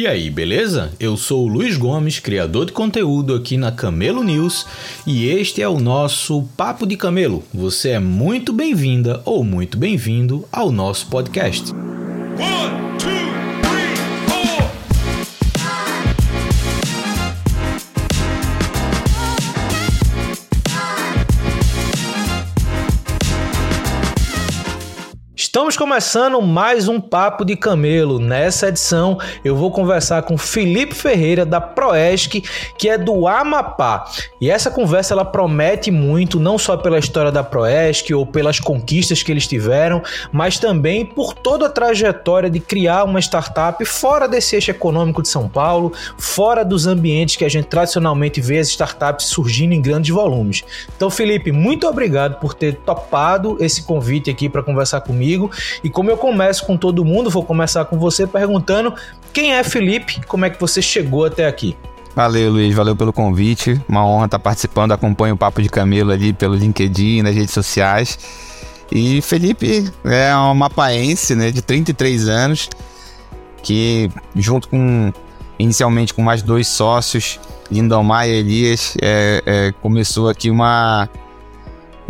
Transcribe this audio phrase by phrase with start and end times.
[0.00, 0.90] E aí, beleza?
[0.98, 4.66] Eu sou o Luiz Gomes, criador de conteúdo aqui na Camelo News,
[5.06, 7.44] e este é o nosso Papo de Camelo.
[7.52, 11.74] Você é muito bem-vinda ou muito bem-vindo ao nosso podcast.
[25.60, 28.18] Estamos começando mais um Papo de Camelo.
[28.18, 32.42] Nessa edição, eu vou conversar com Felipe Ferreira da Proesc,
[32.78, 34.06] que é do Amapá.
[34.40, 39.22] E essa conversa ela promete muito, não só pela história da Proesc ou pelas conquistas
[39.22, 44.56] que eles tiveram, mas também por toda a trajetória de criar uma startup fora desse
[44.56, 49.26] eixo econômico de São Paulo, fora dos ambientes que a gente tradicionalmente vê as startups
[49.26, 50.64] surgindo em grandes volumes.
[50.96, 55.49] Então, Felipe, muito obrigado por ter topado esse convite aqui para conversar comigo
[55.82, 58.94] E como eu começo com todo mundo, vou começar com você perguntando
[59.32, 61.76] quem é Felipe, como é que você chegou até aqui?
[62.14, 63.80] Valeu, Luiz, valeu pelo convite.
[63.88, 64.92] Uma honra estar participando.
[64.92, 68.18] Acompanho o Papo de Camelo ali pelo LinkedIn, nas redes sociais.
[68.90, 72.68] E Felipe é um mapaense, né, de 33 anos,
[73.62, 75.12] que junto com
[75.58, 77.38] inicialmente com mais dois sócios,
[77.70, 81.08] Lindomar e Elias, é, é, começou aqui uma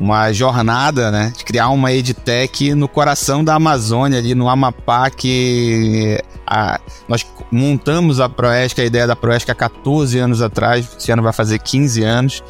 [0.00, 6.18] uma jornada, né, de criar uma edtech no coração da Amazônia, ali no Amapá, que
[6.46, 11.22] a, nós montamos a Proesc, a ideia da Proesc há 14 anos atrás, esse ano
[11.22, 12.42] vai fazer 15 anos,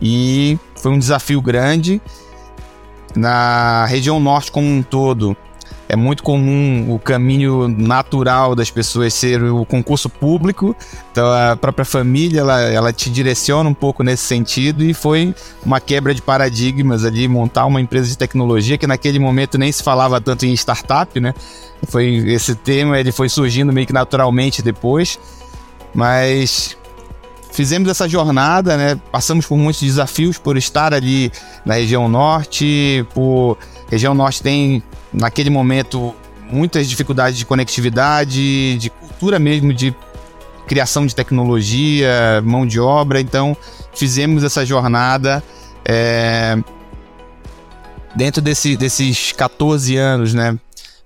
[0.00, 2.02] e foi um desafio grande.
[3.16, 5.36] Na região norte como um todo,
[5.88, 10.74] é muito comum o caminho natural das pessoas ser o concurso público.
[11.12, 15.80] Então a própria família ela, ela te direciona um pouco nesse sentido e foi uma
[15.80, 20.20] quebra de paradigmas ali montar uma empresa de tecnologia que naquele momento nem se falava
[20.20, 21.34] tanto em startup, né?
[21.88, 25.18] Foi esse tema ele foi surgindo meio que naturalmente depois,
[25.94, 26.76] mas
[27.52, 29.00] fizemos essa jornada, né?
[29.12, 31.30] Passamos por muitos desafios por estar ali
[31.64, 33.56] na região norte, por
[33.88, 36.14] região norte tem naquele momento
[36.50, 39.94] muitas dificuldades de conectividade, de cultura mesmo de
[40.66, 43.20] criação de tecnologia, mão de obra.
[43.20, 43.56] Então
[43.94, 45.42] fizemos essa jornada
[45.84, 46.56] é,
[48.14, 50.58] dentro desse, desses 14 anos, né?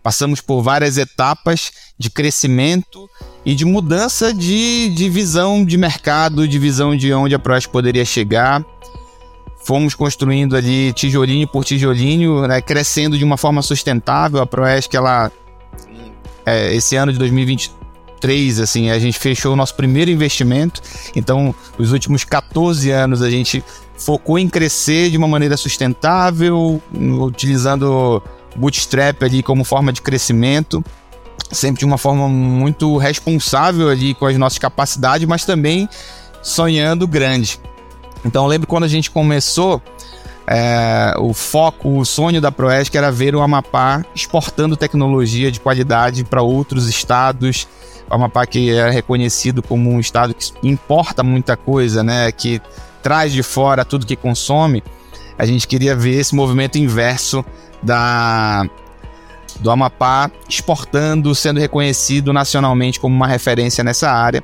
[0.03, 3.11] Passamos por várias etapas de crescimento
[3.45, 8.05] e de mudança de, de visão de mercado, de visão de onde a Proeste poderia
[8.05, 8.65] chegar
[9.69, 14.41] fomos construindo ali tijolinho por tijolinho, né, crescendo de uma forma sustentável.
[14.41, 15.31] A Proesc, ela,
[16.47, 20.81] é, esse ano de 2023, assim, a gente fechou o nosso primeiro investimento.
[21.15, 23.63] Então, os últimos 14 anos a gente
[23.99, 26.83] focou em crescer de uma maneira sustentável,
[27.21, 28.23] utilizando
[28.57, 30.83] bootstrap ali como forma de crescimento
[31.53, 35.89] sempre de uma forma muito responsável ali com as nossas capacidades, mas também
[36.43, 37.59] sonhando grande.
[38.25, 39.83] Então eu lembro quando a gente começou,
[40.47, 46.25] é, o foco, o sonho da Proesc era ver o Amapá exportando tecnologia de qualidade
[46.25, 47.69] para outros estados.
[48.11, 52.33] O Amapá que é reconhecido como um estado que importa muita coisa, né?
[52.33, 52.63] Que
[53.03, 54.83] traz de fora tudo que consome.
[55.39, 57.45] A gente queria ver esse movimento inverso
[57.83, 58.67] da
[59.61, 64.43] do Amapá exportando, sendo reconhecido nacionalmente como uma referência nessa área.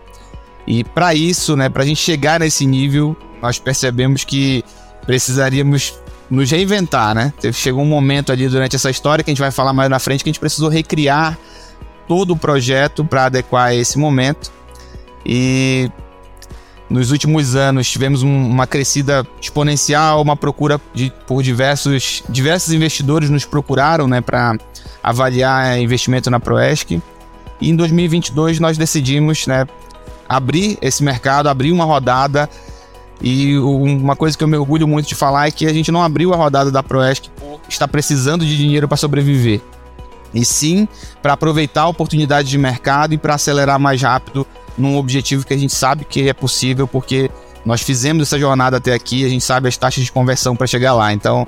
[0.67, 4.65] E para isso, né, para a gente chegar nesse nível, nós percebemos que
[5.05, 5.93] precisaríamos
[6.31, 7.31] nos reinventar, né?
[7.53, 10.25] Chegou um momento ali durante essa história que a gente vai falar mais na frente
[10.25, 11.39] que a gente precisou recriar
[12.09, 14.51] todo o projeto para adequar a esse momento.
[15.27, 15.91] E
[16.89, 23.29] nos últimos anos tivemos um, uma crescida exponencial, uma procura de, por diversos, diversos investidores
[23.29, 24.57] nos procuraram, né, para
[25.03, 26.99] avaliar investimento na Proesc.
[27.61, 29.67] E em 2022 nós decidimos, né,
[30.27, 32.49] abrir esse mercado, abrir uma rodada
[33.21, 36.03] e uma coisa que eu me orgulho muito de falar é que a gente não
[36.03, 39.61] abriu a rodada da Proesc por estar precisando de dinheiro para sobreviver.
[40.33, 40.89] E sim
[41.23, 45.57] para aproveitar a oportunidade de mercado e para acelerar mais rápido num objetivo que a
[45.57, 47.31] gente sabe que é possível, porque
[47.65, 50.93] nós fizemos essa jornada até aqui, a gente sabe as taxas de conversão para chegar
[50.93, 51.13] lá.
[51.13, 51.47] Então,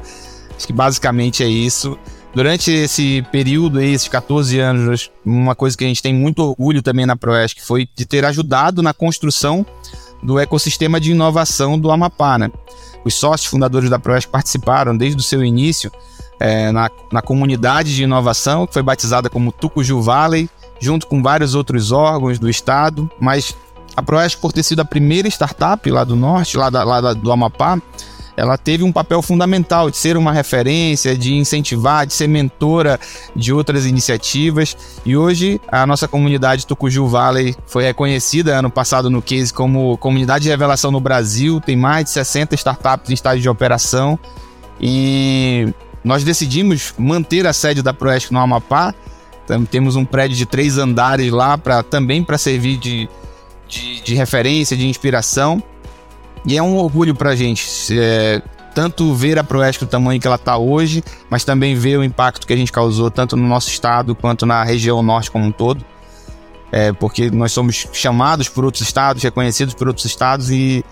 [0.57, 1.99] acho que basicamente é isso.
[2.33, 6.83] Durante esse período, aí, esses 14 anos, uma coisa que a gente tem muito orgulho
[6.83, 9.65] também na Proesc foi de ter ajudado na construção
[10.23, 12.39] do ecossistema de inovação do Amapá.
[12.39, 12.51] Né?
[13.05, 15.91] Os sócios fundadores da Proesc participaram desde o seu início
[16.39, 21.55] é, na, na comunidade de inovação, que foi batizada como Tucuju Valley, junto com vários
[21.55, 23.57] outros órgãos do estado, mas
[23.97, 27.33] a Proesc, por ter sido a primeira startup lá do norte, lá, da, lá do
[27.33, 27.81] Amapá,
[28.37, 33.01] ela teve um papel fundamental de ser uma referência, de incentivar, de ser mentora
[33.35, 34.77] de outras iniciativas.
[35.07, 40.45] E hoje a nossa comunidade Tucuju Valley foi reconhecida ano passado no Case como comunidade
[40.45, 41.61] de revelação no Brasil.
[41.61, 44.19] Tem mais de 60 startups em estágio de operação.
[44.79, 45.73] E
[46.05, 48.95] nós decidimos manter a sede da Proesc no Amapá.
[49.71, 53.09] Temos um prédio de três andares lá para também para servir de,
[53.67, 55.63] de, de referência, de inspiração.
[56.47, 57.67] E é um orgulho para a gente,
[57.99, 58.41] é,
[58.75, 62.47] tanto ver a Proesc do tamanho que ela está hoje, mas também ver o impacto
[62.47, 65.85] que a gente causou tanto no nosso estado quanto na região norte como um todo.
[66.71, 70.85] É, porque nós somos chamados por outros estados, reconhecidos por outros estados e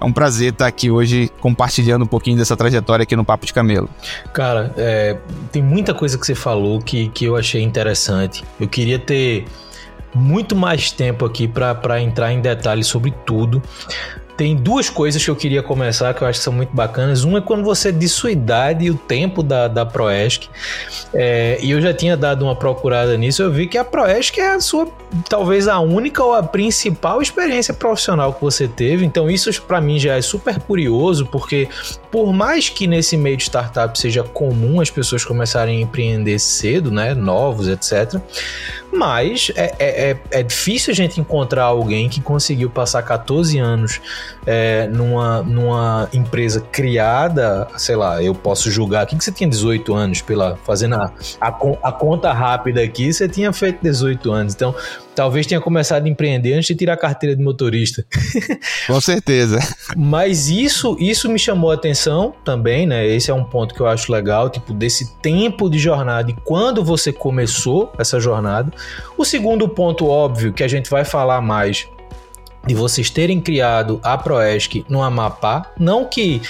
[0.00, 3.52] é um prazer estar aqui hoje compartilhando um pouquinho dessa trajetória aqui no Papo de
[3.52, 3.88] Camelo.
[4.32, 5.16] Cara, é,
[5.50, 8.44] tem muita coisa que você falou que, que eu achei interessante.
[8.60, 9.46] Eu queria ter
[10.14, 13.62] muito mais tempo aqui para entrar em detalhes sobre tudo.
[14.36, 17.22] Tem duas coisas que eu queria começar que eu acho que são muito bacanas.
[17.22, 20.48] Uma é quando você diz sua idade e o tempo da, da Proesc.
[21.12, 23.42] É, e eu já tinha dado uma procurada nisso.
[23.42, 24.88] Eu vi que a Proesc é a sua,
[25.28, 29.04] talvez a única ou a principal experiência profissional que você teve.
[29.04, 31.68] Então, isso para mim já é super curioso, porque
[32.10, 36.90] por mais que nesse meio de startup seja comum as pessoas começarem a empreender cedo,
[36.90, 37.14] né?
[37.14, 38.20] Novos, etc.
[38.94, 44.00] Mas é, é, é, é difícil a gente encontrar alguém que conseguiu passar 14 anos
[44.46, 49.94] é, numa, numa empresa criada, sei lá, eu posso julgar aqui que você tinha 18
[49.94, 51.48] anos, pela fazendo a, a,
[51.82, 54.54] a conta rápida aqui, você tinha feito 18 anos.
[54.54, 54.74] Então,
[55.14, 58.04] talvez tenha começado a empreender antes de tirar a carteira de motorista.
[58.86, 59.58] Com certeza.
[59.96, 63.06] Mas isso, isso me chamou a atenção também, né?
[63.06, 66.84] Esse é um ponto que eu acho legal, tipo, desse tempo de jornada e quando
[66.84, 68.72] você começou essa jornada.
[69.16, 71.88] O segundo ponto óbvio que a gente vai falar mais
[72.66, 76.40] de vocês terem criado a Proesc no Amapá, não que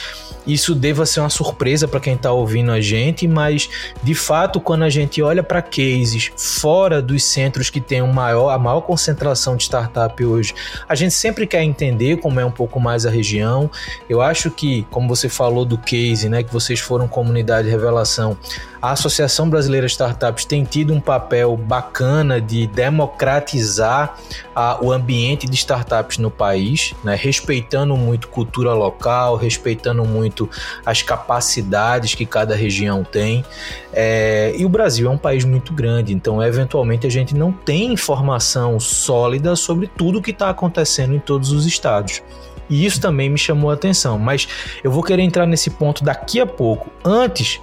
[0.47, 3.69] isso deva ser uma surpresa para quem está ouvindo a gente, mas
[4.03, 8.59] de fato, quando a gente olha para cases fora dos centros que tem maior, a
[8.59, 10.55] maior concentração de startup hoje,
[10.89, 13.71] a gente sempre quer entender como é um pouco mais a região.
[14.09, 18.37] Eu acho que, como você falou do case, né, que vocês foram comunidade de revelação,
[18.85, 24.19] a Associação Brasileira de Startups tem tido um papel bacana de democratizar
[24.55, 30.51] a, o ambiente de startups no país, né, respeitando muito cultura local, respeitando muito muito
[30.85, 33.45] as capacidades que cada região tem.
[33.93, 37.93] É, e o Brasil é um país muito grande, então eventualmente a gente não tem
[37.93, 42.23] informação sólida sobre tudo o que está acontecendo em todos os estados.
[42.69, 44.49] E isso também me chamou a atenção, mas
[44.83, 46.91] eu vou querer entrar nesse ponto daqui a pouco.
[47.05, 47.61] Antes,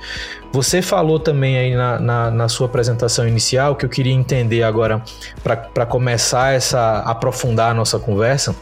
[0.51, 5.01] você falou também aí na, na, na sua apresentação inicial que eu queria entender agora
[5.44, 8.56] para começar essa aprofundar a nossa conversa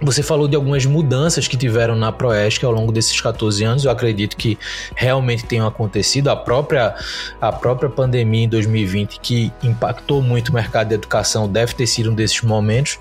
[0.00, 3.84] você falou de algumas mudanças que tiveram na Proesc ao longo desses 14 anos.
[3.84, 4.56] Eu acredito que
[4.94, 6.28] realmente tenham acontecido.
[6.28, 6.94] A própria,
[7.40, 12.10] a própria pandemia em 2020, que impactou muito o mercado de educação, deve ter sido
[12.10, 12.98] um desses momentos.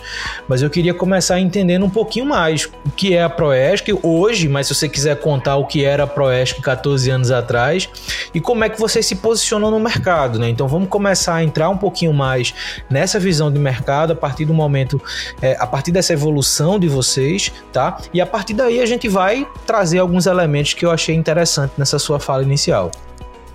[0.47, 4.67] Mas eu queria começar entendendo um pouquinho mais o que é a Proesc hoje, mas
[4.67, 7.87] se você quiser contar o que era a Proesc 14 anos atrás
[8.33, 10.39] e como é que você se posicionou no mercado.
[10.39, 10.49] Né?
[10.49, 12.53] Então vamos começar a entrar um pouquinho mais
[12.89, 15.01] nessa visão de mercado a partir do momento,
[15.41, 17.97] é, a partir dessa evolução de de vocês, tá?
[18.13, 21.99] E a partir daí a gente vai trazer alguns elementos que eu achei interessante nessa
[21.99, 22.91] sua fala inicial.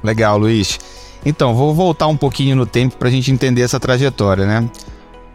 [0.03, 0.79] Legal, Luiz.
[1.25, 4.69] Então, vou voltar um pouquinho no tempo para a gente entender essa trajetória, né?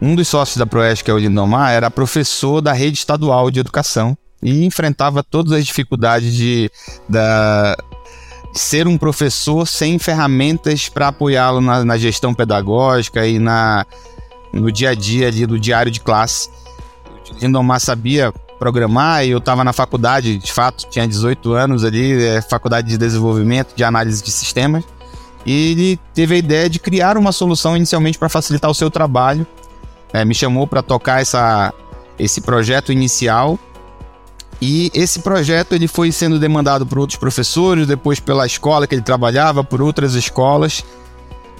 [0.00, 3.60] Um dos sócios da Proeste, que é o Lindomar, era professor da rede estadual de
[3.60, 6.70] educação e enfrentava todas as dificuldades de,
[7.08, 7.76] da,
[8.52, 13.84] de ser um professor sem ferramentas para apoiá-lo na, na, gestão pedagógica e na,
[14.52, 16.48] no dia a dia ali do diário de classe.
[17.40, 22.42] Lindomar sabia programar e eu estava na faculdade, de fato, tinha 18 anos ali, é,
[22.42, 24.84] faculdade de desenvolvimento, de análise de sistemas.
[25.46, 29.46] E ele teve a ideia de criar uma solução inicialmente para facilitar o seu trabalho.
[30.12, 31.72] É, me chamou para tocar essa,
[32.18, 33.58] esse projeto inicial.
[34.60, 39.02] E esse projeto ele foi sendo demandado por outros professores, depois pela escola que ele
[39.02, 40.84] trabalhava, por outras escolas.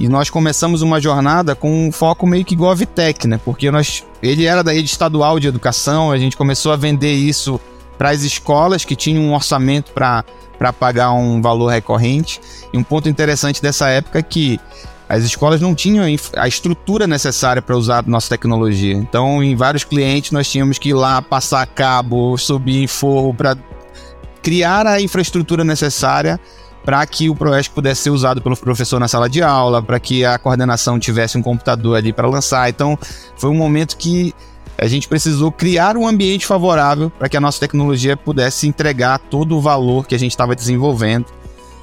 [0.00, 3.40] E nós começamos uma jornada com um foco meio que Vitec, né?
[3.44, 7.60] Porque nós, ele era da rede estadual de educação, a gente começou a vender isso
[7.96, 12.40] para as escolas que tinham um orçamento para pagar um valor recorrente.
[12.72, 14.60] E um ponto interessante dessa época é que
[15.08, 16.04] as escolas não tinham
[16.36, 18.94] a estrutura necessária para usar nossa tecnologia.
[18.94, 23.56] Então, em vários clientes, nós tínhamos que ir lá passar cabo, subir em forro para
[24.42, 26.38] criar a infraestrutura necessária
[26.88, 30.24] para que o ProESC pudesse ser usado pelo professor na sala de aula, para que
[30.24, 32.66] a coordenação tivesse um computador ali para lançar.
[32.70, 32.98] Então,
[33.36, 34.34] foi um momento que
[34.78, 39.54] a gente precisou criar um ambiente favorável para que a nossa tecnologia pudesse entregar todo
[39.54, 41.26] o valor que a gente estava desenvolvendo.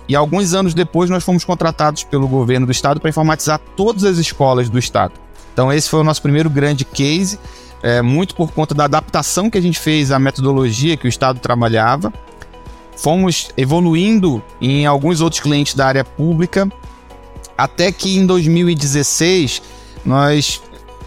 [0.10, 4.18] E alguns anos depois nós fomos contratados pelo governo do estado para informatizar todas as
[4.18, 5.14] escolas do estado.
[5.54, 7.38] Então esse foi o nosso primeiro grande case,
[7.84, 11.40] é, muito por conta da adaptação que a gente fez à metodologia que o estado
[11.40, 12.12] trabalhava.
[12.98, 16.70] Fomos evoluindo em alguns outros clientes da área pública,
[17.58, 19.62] até que em 2016
[20.06, 20.62] nós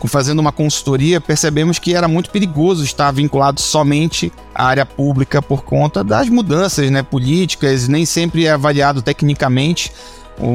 [0.07, 5.65] fazendo uma consultoria, percebemos que era muito perigoso estar vinculado somente à área pública por
[5.65, 9.91] conta das mudanças né, políticas, nem sempre é avaliado tecnicamente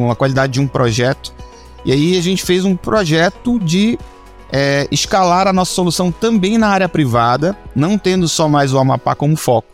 [0.10, 1.34] a qualidade de um projeto.
[1.84, 4.00] E aí a gente fez um projeto de
[4.50, 9.16] é, escalar a nossa solução também na área privada, não tendo só mais o Amapá
[9.16, 9.68] como foco.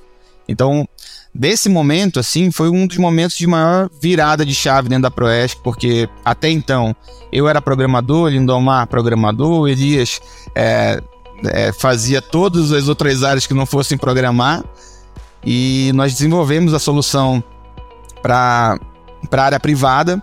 [0.48, 0.88] Então,
[1.34, 5.58] desse momento, assim, foi um dos momentos de maior virada de chave dentro da Proesc,
[5.64, 6.96] porque até então
[7.32, 10.20] eu era programador, Lindomar programador, Elias
[10.56, 11.02] é,
[11.46, 14.64] é, fazia todas as outras áreas que não fossem programar,
[15.46, 17.44] e nós desenvolvemos a solução
[18.22, 18.78] para
[19.32, 20.22] a área privada,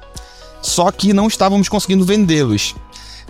[0.61, 2.75] só que não estávamos conseguindo vendê-los.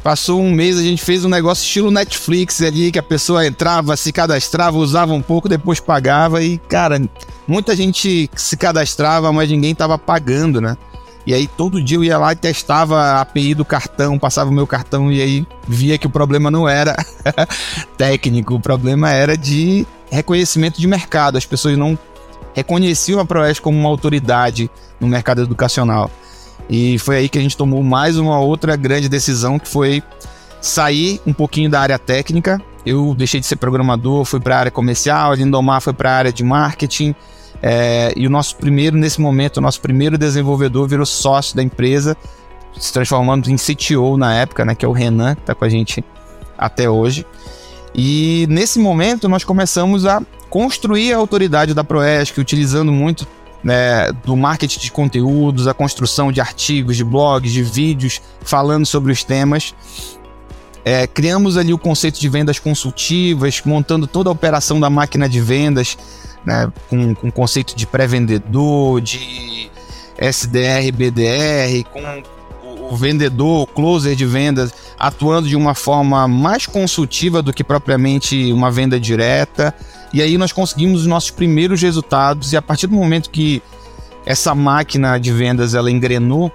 [0.02, 3.96] Passou um mês, a gente fez um negócio estilo Netflix ali, que a pessoa entrava,
[3.96, 7.00] se cadastrava, usava um pouco, depois pagava e, cara,
[7.46, 10.76] muita gente se cadastrava, mas ninguém tava pagando, né?
[11.26, 14.52] E aí todo dia eu ia lá e testava a API do cartão, passava o
[14.52, 16.94] meu cartão e aí via que o problema não era
[17.98, 21.36] técnico, o problema era de reconhecimento de mercado.
[21.36, 21.98] As pessoas não
[22.54, 26.10] reconheciam a ProES como uma autoridade no mercado educacional.
[26.70, 30.02] E foi aí que a gente tomou mais uma outra grande decisão, que foi
[30.60, 32.60] sair um pouquinho da área técnica.
[32.84, 36.16] Eu deixei de ser programador, fui para a área comercial, a Lindomar foi para a
[36.16, 37.14] área de marketing.
[37.62, 42.16] É, e o nosso primeiro, nesse momento, o nosso primeiro desenvolvedor virou sócio da empresa,
[42.78, 45.68] se transformando em CTO na época, né, que é o Renan, que está com a
[45.68, 46.04] gente
[46.56, 47.26] até hoje.
[47.94, 53.26] E nesse momento nós começamos a construir a autoridade da Proesc, utilizando muito
[53.64, 59.10] né, do marketing de conteúdos, a construção de artigos, de blogs, de vídeos falando sobre
[59.10, 59.74] os temas.
[60.84, 65.40] É, criamos ali o conceito de vendas consultivas, montando toda a operação da máquina de
[65.40, 65.98] vendas,
[66.46, 69.70] né, com, com conceito de pré-vendedor, de
[70.16, 72.00] SDR, BDR, com
[72.64, 77.64] o, o vendedor, o closer de vendas atuando de uma forma mais consultiva do que
[77.64, 79.74] propriamente uma venda direta.
[80.12, 83.62] E aí nós conseguimos os nossos primeiros resultados e a partir do momento que
[84.24, 86.50] essa máquina de vendas ela engrenou,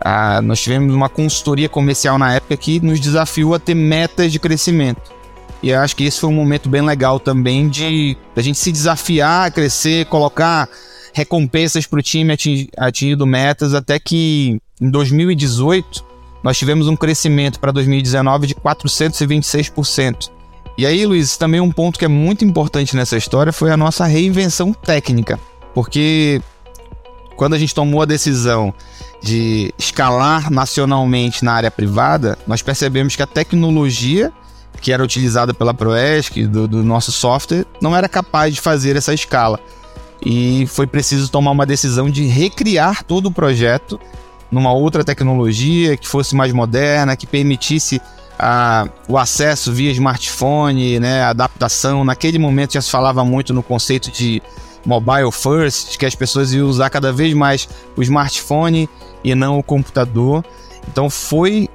[0.00, 4.38] ah, nós tivemos uma consultoria comercial na época que nos desafiou a ter metas de
[4.38, 5.19] crescimento.
[5.62, 8.72] E eu acho que esse foi um momento bem legal também de a gente se
[8.72, 10.68] desafiar crescer, colocar
[11.12, 12.36] recompensas para o time
[12.78, 16.04] atingindo metas, até que em 2018
[16.42, 20.30] nós tivemos um crescimento para 2019 de 426%.
[20.78, 24.06] E aí, Luiz, também um ponto que é muito importante nessa história foi a nossa
[24.06, 25.38] reinvenção técnica.
[25.74, 26.40] Porque
[27.36, 28.72] quando a gente tomou a decisão
[29.22, 34.32] de escalar nacionalmente na área privada, nós percebemos que a tecnologia
[34.80, 39.12] que era utilizada pela Proesc, do, do nosso software, não era capaz de fazer essa
[39.12, 39.60] escala.
[40.24, 43.98] E foi preciso tomar uma decisão de recriar todo o projeto
[44.50, 48.00] numa outra tecnologia que fosse mais moderna, que permitisse
[48.38, 52.04] a, o acesso via smartphone, né, adaptação.
[52.04, 54.42] Naquele momento já se falava muito no conceito de
[54.84, 58.88] mobile first, que as pessoas iam usar cada vez mais o smartphone
[59.22, 60.44] e não o computador.
[60.88, 61.68] Então foi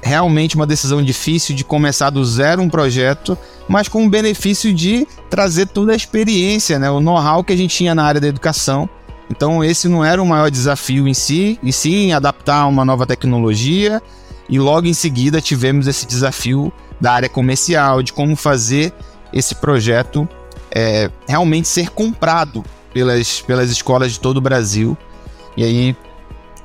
[0.00, 3.36] realmente uma decisão difícil de começar do zero um projeto,
[3.68, 7.76] mas com o benefício de trazer toda a experiência, né, o know-how que a gente
[7.76, 8.88] tinha na área da educação.
[9.30, 14.00] Então esse não era o maior desafio em si, e sim adaptar uma nova tecnologia
[14.48, 18.92] e logo em seguida tivemos esse desafio da área comercial, de como fazer
[19.32, 20.28] esse projeto
[20.70, 24.96] é, realmente ser comprado pelas, pelas escolas de todo o Brasil.
[25.56, 25.96] E aí,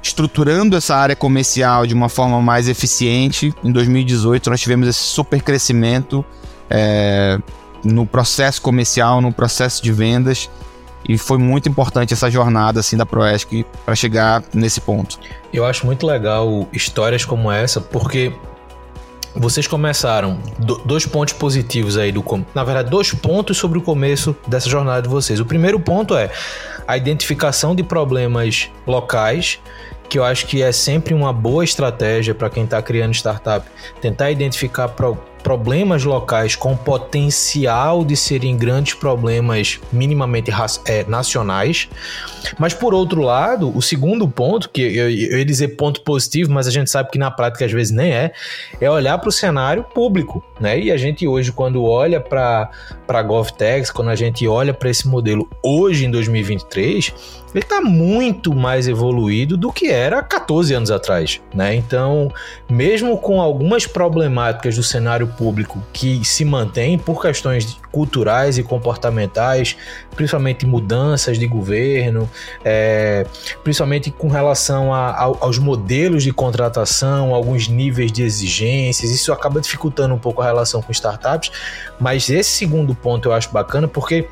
[0.08, 5.42] estruturando essa área comercial de uma forma mais eficiente, em 2018 nós tivemos esse super
[5.42, 6.24] crescimento
[6.70, 7.38] é,
[7.84, 10.50] no processo comercial, no processo de vendas
[11.08, 15.20] e foi muito importante essa jornada assim da Proesc para chegar nesse ponto.
[15.54, 18.34] Eu acho muito legal histórias como essa, porque
[19.36, 20.40] vocês começaram
[20.86, 22.24] dois pontos positivos aí do
[22.56, 25.40] na verdade dois pontos sobre o começo dessa jornada de vocês.
[25.40, 26.32] O primeiro ponto é
[26.88, 29.60] a identificação de problemas locais
[30.10, 33.66] que eu acho que é sempre uma boa estratégia para quem está criando startup,
[34.02, 34.88] tentar identificar
[35.48, 40.52] problemas locais com potencial de serem grandes problemas minimamente
[40.86, 41.88] é, nacionais.
[42.60, 46.68] Mas por outro lado, o segundo ponto, que eu, eu ia dizer ponto positivo, mas
[46.68, 48.34] a gente sabe que na prática às vezes nem é,
[48.82, 50.78] é olhar para o cenário público, né?
[50.78, 52.70] E a gente hoje, quando olha para
[53.08, 57.14] a GovTex, quando a gente olha para esse modelo hoje em 2023,
[57.56, 61.74] ele está muito mais evoluído do que era 14 anos atrás, né?
[61.74, 62.32] Então,
[62.70, 69.78] mesmo com algumas problemáticas do cenário público que se mantêm por questões culturais e comportamentais,
[70.16, 72.30] principalmente mudanças de governo,
[72.66, 73.26] é,
[73.64, 79.62] principalmente com relação a, a, aos modelos de contratação, alguns níveis de exigências, isso acaba
[79.62, 81.52] dificultando um pouco a relação com startups,
[82.00, 84.28] mas esse segundo ponto eu acho bacana porque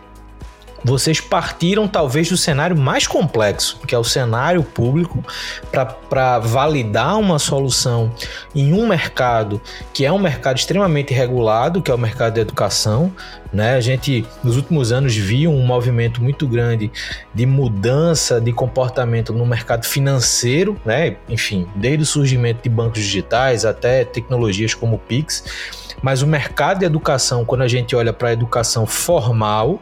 [0.86, 5.24] vocês partiram talvez do cenário mais complexo, que é o cenário público,
[5.72, 8.12] para validar uma solução
[8.54, 9.60] em um mercado
[9.92, 13.12] que é um mercado extremamente regulado, que é o mercado da educação.
[13.52, 13.74] Né?
[13.74, 16.92] A gente, nos últimos anos, viu um movimento muito grande
[17.34, 21.16] de mudança de comportamento no mercado financeiro, né?
[21.28, 26.80] enfim, desde o surgimento de bancos digitais até tecnologias como o Pix mas o mercado
[26.80, 29.80] de educação, quando a gente olha para a educação formal,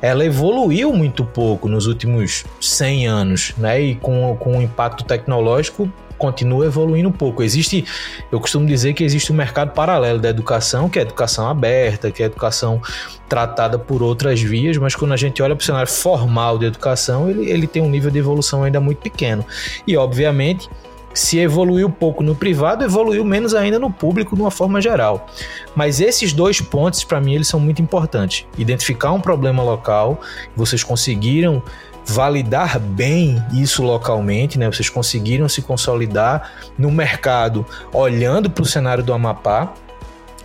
[0.00, 3.80] ela evoluiu muito pouco nos últimos 100 anos, né?
[3.80, 7.42] E com, com o impacto tecnológico continua evoluindo um pouco.
[7.42, 7.84] Existe,
[8.30, 12.10] eu costumo dizer que existe um mercado paralelo da educação, que é a educação aberta,
[12.10, 12.80] que é a educação
[13.28, 17.28] tratada por outras vias, mas quando a gente olha para o cenário formal de educação,
[17.28, 19.44] ele, ele tem um nível de evolução ainda muito pequeno.
[19.86, 20.68] E, obviamente,
[21.14, 25.26] se evoluiu pouco no privado, evoluiu menos ainda no público de uma forma geral.
[25.74, 28.46] Mas esses dois pontos, para mim, eles são muito importantes.
[28.58, 30.20] Identificar um problema local,
[30.56, 31.62] vocês conseguiram
[32.06, 34.70] validar bem isso localmente, né?
[34.70, 39.72] Vocês conseguiram se consolidar no mercado olhando para o cenário do Amapá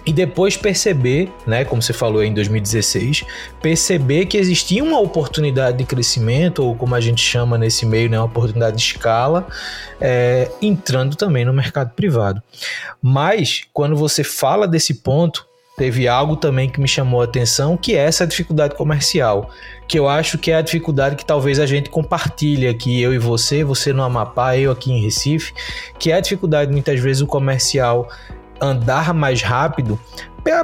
[0.05, 3.25] e depois perceber, né, como você falou em 2016,
[3.61, 8.17] perceber que existia uma oportunidade de crescimento, ou como a gente chama nesse meio, né,
[8.17, 9.47] uma oportunidade de escala,
[9.99, 12.41] é, entrando também no mercado privado.
[13.01, 15.45] Mas, quando você fala desse ponto,
[15.79, 19.49] teve algo também que me chamou a atenção, que é essa dificuldade comercial,
[19.87, 23.17] que eu acho que é a dificuldade que talvez a gente compartilhe aqui, eu e
[23.17, 25.53] você, você no Amapá, eu aqui em Recife,
[25.97, 28.09] que é a dificuldade muitas vezes o comercial
[28.61, 29.99] andar mais rápido,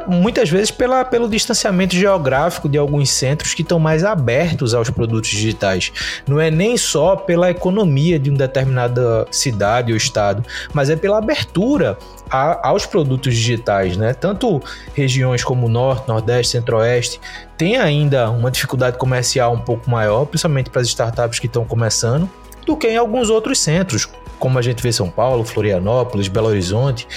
[0.08, 5.30] muitas vezes pela, pelo distanciamento geográfico de alguns centros que estão mais abertos aos produtos
[5.30, 5.92] digitais.
[6.28, 10.44] Não é nem só pela economia de uma determinada cidade ou estado,
[10.74, 11.98] mas é pela abertura
[12.30, 14.14] a, aos produtos digitais, né?
[14.14, 14.62] Tanto
[14.94, 17.20] regiões como Norte, Nordeste, Centro-Oeste
[17.58, 22.30] têm ainda uma dificuldade comercial um pouco maior, principalmente para as startups que estão começando,
[22.66, 24.08] do que em alguns outros centros,
[24.40, 27.08] como a gente vê São Paulo, Florianópolis, Belo Horizonte.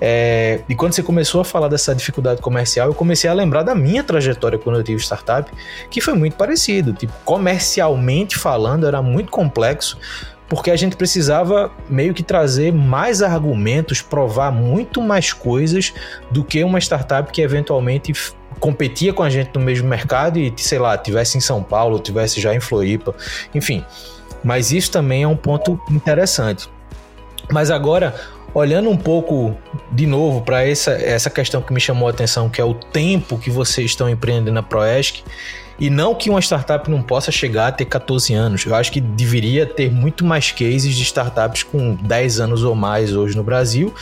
[0.00, 3.74] É, e quando você começou a falar dessa dificuldade comercial, eu comecei a lembrar da
[3.74, 5.50] minha trajetória quando eu tive startup,
[5.90, 6.92] que foi muito parecido.
[6.92, 9.98] Tipo, comercialmente falando, era muito complexo,
[10.48, 15.92] porque a gente precisava meio que trazer mais argumentos, provar muito mais coisas
[16.30, 18.12] do que uma startup que eventualmente
[18.60, 22.40] competia com a gente no mesmo mercado e, sei lá, tivesse em São Paulo, tivesse
[22.40, 23.14] já em Floripa,
[23.54, 23.84] enfim.
[24.44, 26.68] Mas isso também é um ponto interessante.
[27.50, 28.14] Mas agora,
[28.52, 29.56] olhando um pouco
[29.90, 33.38] de novo para essa, essa questão que me chamou a atenção, que é o tempo
[33.38, 35.22] que vocês estão empreendendo na Proesc,
[35.78, 38.64] e não que uma startup não possa chegar a ter 14 anos.
[38.64, 43.14] Eu acho que deveria ter muito mais cases de startups com 10 anos ou mais
[43.14, 43.92] hoje no Brasil,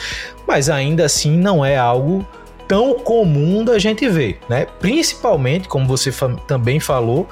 [0.46, 2.26] mas ainda assim não é algo
[2.68, 4.66] tão comum da gente ver, né?
[4.81, 6.12] Principalmente, como você
[6.46, 7.28] também falou,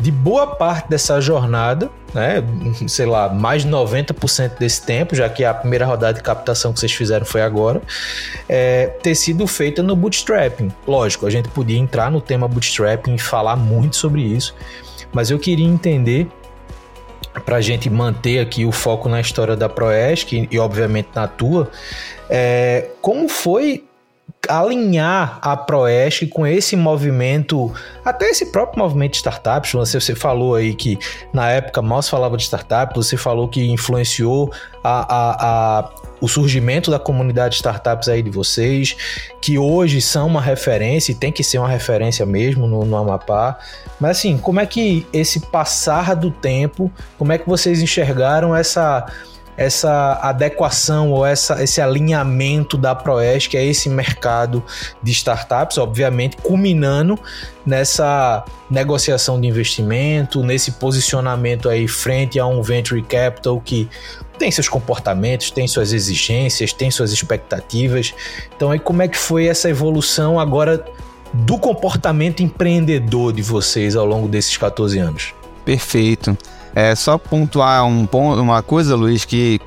[0.00, 2.42] de boa parte dessa jornada, né,
[2.86, 6.78] sei lá, mais de 90% desse tempo, já que a primeira rodada de captação que
[6.78, 7.82] vocês fizeram foi agora,
[8.48, 10.70] é, ter sido feita no bootstrapping.
[10.86, 14.54] Lógico, a gente podia entrar no tema bootstrapping e falar muito sobre isso,
[15.12, 16.28] mas eu queria entender
[17.44, 21.26] para a gente manter aqui o foco na história da Proesc e, e obviamente na
[21.26, 21.70] tua,
[22.30, 23.87] é, como foi
[24.46, 27.72] alinhar a Proeste com esse movimento,
[28.04, 29.72] até esse próprio movimento de startups.
[29.72, 30.98] Você, você falou aí que
[31.32, 36.28] na época mal se falava de startups, você falou que influenciou a, a, a, o
[36.28, 38.96] surgimento da comunidade de startups aí de vocês,
[39.40, 43.58] que hoje são uma referência e tem que ser uma referência mesmo no, no Amapá.
[44.00, 49.06] Mas assim, como é que esse passar do tempo, como é que vocês enxergaram essa
[49.58, 54.62] essa adequação ou essa, esse alinhamento da Proeste, que é esse mercado
[55.02, 57.18] de startups, obviamente, culminando
[57.66, 63.88] nessa negociação de investimento, nesse posicionamento aí frente a um venture capital que
[64.38, 68.14] tem seus comportamentos, tem suas exigências, tem suas expectativas.
[68.56, 70.84] Então aí como é que foi essa evolução agora
[71.34, 75.34] do comportamento empreendedor de vocês ao longo desses 14 anos?
[75.64, 76.38] Perfeito.
[76.74, 79.60] É só pontuar um ponto, uma coisa, Luiz, que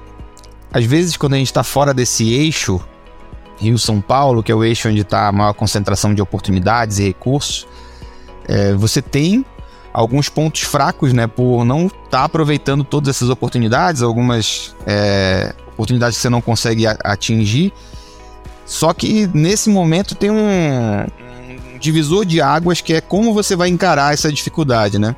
[0.72, 2.80] às vezes quando a gente está fora desse eixo
[3.58, 7.68] Rio-São Paulo, que é o eixo onde está a maior concentração de oportunidades e recursos,
[8.48, 9.46] é, você tem
[9.94, 16.18] alguns pontos fracos, né, por não estar tá aproveitando todas essas oportunidades, algumas é, oportunidades
[16.18, 17.74] que você não consegue atingir.
[18.66, 21.06] Só que nesse momento tem um,
[21.76, 25.16] um divisor de águas que é como você vai encarar essa dificuldade, né?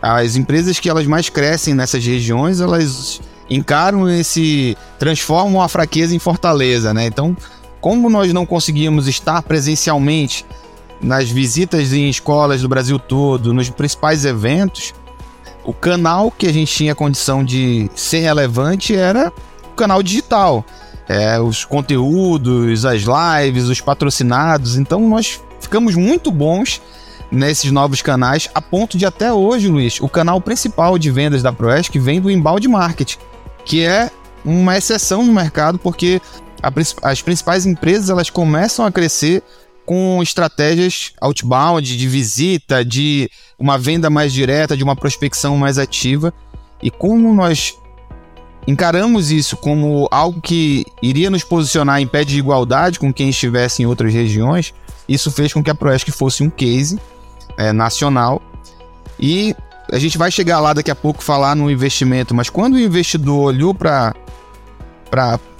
[0.00, 4.76] As empresas que elas mais crescem nessas regiões, elas encaram esse.
[4.98, 7.06] transformam a fraqueza em fortaleza, né?
[7.06, 7.36] Então,
[7.80, 10.44] como nós não conseguimos estar presencialmente
[11.00, 14.92] nas visitas em escolas do Brasil todo, nos principais eventos,
[15.64, 19.32] o canal que a gente tinha condição de ser relevante era
[19.72, 20.64] o canal digital.
[21.08, 24.76] É, os conteúdos, as lives, os patrocinados.
[24.76, 26.80] Então nós ficamos muito bons
[27.30, 31.52] nesses novos canais, a ponto de até hoje, Luiz, o canal principal de vendas da
[31.52, 33.18] Proesc vem do embalde marketing
[33.64, 34.10] que é
[34.44, 36.20] uma exceção no mercado, porque
[36.62, 36.72] a,
[37.08, 39.42] as principais empresas elas começam a crescer
[39.84, 46.32] com estratégias outbound, de visita, de uma venda mais direta, de uma prospecção mais ativa.
[46.82, 47.74] E como nós
[48.66, 53.82] encaramos isso como algo que iria nos posicionar em pé de igualdade com quem estivesse
[53.82, 54.72] em outras regiões,
[55.08, 56.98] isso fez com que a Proesc fosse um case
[57.60, 58.40] é, nacional.
[59.18, 59.54] E
[59.92, 63.48] a gente vai chegar lá daqui a pouco falar no investimento, mas quando o investidor
[63.48, 64.14] olhou para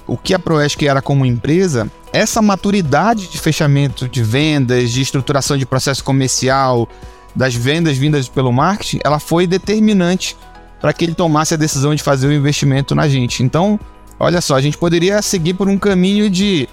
[0.06, 5.58] o que a Proesc era como empresa, essa maturidade de fechamento de vendas, de estruturação
[5.58, 6.88] de processo comercial,
[7.36, 10.36] das vendas vindas pelo marketing, ela foi determinante
[10.80, 13.42] para que ele tomasse a decisão de fazer o investimento na gente.
[13.42, 13.78] Então,
[14.18, 16.66] olha só, a gente poderia seguir por um caminho de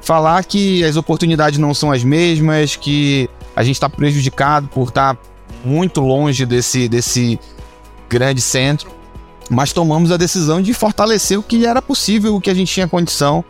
[0.00, 5.14] falar que as oportunidades não são as mesmas, que a gente está prejudicado por estar
[5.14, 5.20] tá
[5.64, 7.38] muito longe desse, desse
[8.08, 8.90] grande centro,
[9.50, 12.88] mas tomamos a decisão de fortalecer o que era possível, o que a gente tinha
[12.88, 13.44] condição.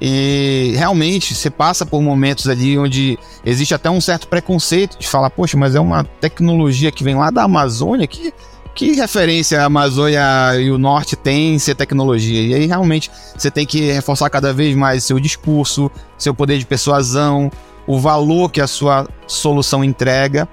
[0.00, 5.30] E realmente você passa por momentos ali onde existe até um certo preconceito de falar,
[5.30, 8.32] poxa, mas é uma tecnologia que vem lá da Amazônia, que,
[8.74, 10.20] que referência a Amazônia
[10.60, 12.42] e o Norte tem em ser tecnologia?
[12.42, 16.66] E aí realmente você tem que reforçar cada vez mais seu discurso, seu poder de
[16.66, 17.50] persuasão,
[17.86, 20.48] o valor que a sua solução entrega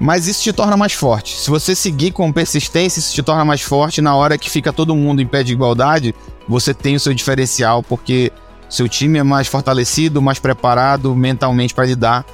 [0.00, 1.36] mas isso te torna mais forte.
[1.36, 4.00] Se você seguir com persistência, isso te torna mais forte.
[4.00, 6.14] Na hora que fica todo mundo em pé de igualdade,
[6.48, 8.32] você tem o seu diferencial, porque
[8.66, 12.24] seu time é mais fortalecido, mais preparado mentalmente para lidar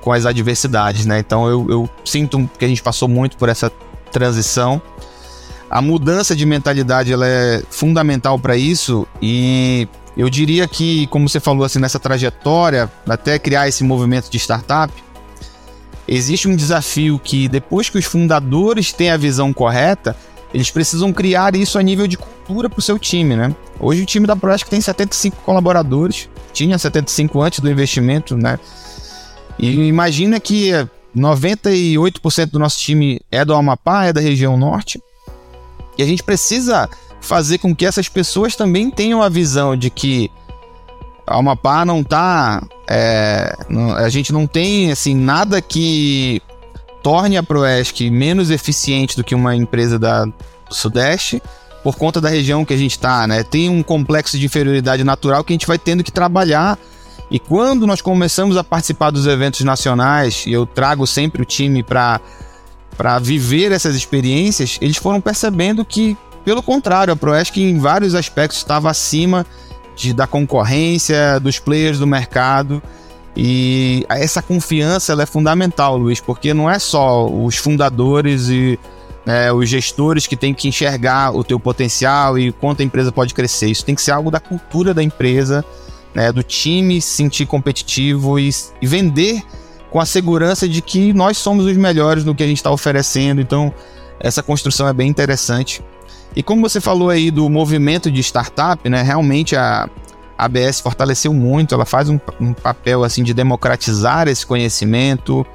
[0.00, 1.20] com as adversidades, né?
[1.20, 3.70] Então eu, eu sinto que a gente passou muito por essa
[4.10, 4.82] transição.
[5.70, 11.40] A mudança de mentalidade ela é fundamental para isso e eu diria que, como você
[11.40, 14.92] falou assim, nessa trajetória, até criar esse movimento de startup,
[16.06, 20.14] existe um desafio que depois que os fundadores têm a visão correta,
[20.52, 23.54] eles precisam criar isso a nível de cultura para o seu time, né?
[23.80, 28.58] Hoje o time da Proesc tem 75 colaboradores, tinha 75 antes do investimento, né?
[29.58, 30.72] E imagina que
[31.16, 35.00] 98% do nosso time é do Amapá, é da região norte.
[35.96, 36.88] E a gente precisa
[37.22, 40.30] fazer com que essas pessoas também tenham a visão de que
[41.26, 42.62] a Amapá não tá.
[42.88, 46.42] É, não, a gente não tem assim nada que
[47.02, 50.34] torne a Proesc menos eficiente do que uma empresa da, do
[50.70, 51.42] Sudeste
[51.82, 53.42] por conta da região que a gente está, né?
[53.42, 56.78] Tem um complexo de inferioridade natural que a gente vai tendo que trabalhar.
[57.30, 61.82] E quando nós começamos a participar dos eventos nacionais, e eu trago sempre o time
[61.82, 62.20] para
[62.96, 68.58] para viver essas experiências, eles foram percebendo que, pelo contrário, a Proesc em vários aspectos
[68.58, 69.46] estava acima
[69.96, 72.82] de, da concorrência, dos players do mercado.
[73.36, 78.78] E essa confiança é fundamental, Luiz, porque não é só os fundadores e
[79.26, 83.32] é, os gestores que têm que enxergar o teu potencial e quanto a empresa pode
[83.32, 83.70] crescer.
[83.70, 85.64] Isso tem que ser algo da cultura da empresa,
[86.14, 88.50] né, do time se sentir competitivo e,
[88.80, 89.42] e vender
[89.90, 93.40] com a segurança de que nós somos os melhores no que a gente está oferecendo.
[93.40, 93.72] Então,
[94.18, 95.82] essa construção é bem interessante.
[96.34, 99.02] E como você falou aí do movimento de startup, né?
[99.02, 99.88] Realmente a
[100.36, 105.46] ABS fortaleceu muito, ela faz um, um papel assim de democratizar esse conhecimento.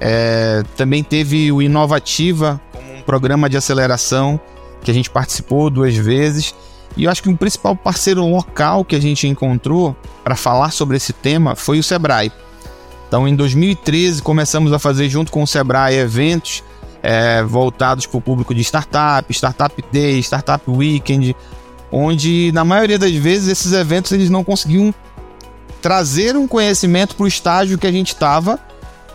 [0.00, 2.60] É, também teve o Inovativa
[2.98, 4.40] um programa de aceleração
[4.82, 6.54] que a gente participou duas vezes.
[6.96, 10.96] E eu acho que o principal parceiro local que a gente encontrou para falar sobre
[10.96, 12.30] esse tema foi o Sebrae.
[13.08, 16.62] Então, em 2013, começamos a fazer junto com o Sebrae eventos
[17.02, 21.34] é, voltados para o público de startup, Startup Day, Startup Weekend,
[21.90, 24.94] onde na maioria das vezes esses eventos eles não conseguiam
[25.80, 28.58] trazer um conhecimento para o estágio que a gente estava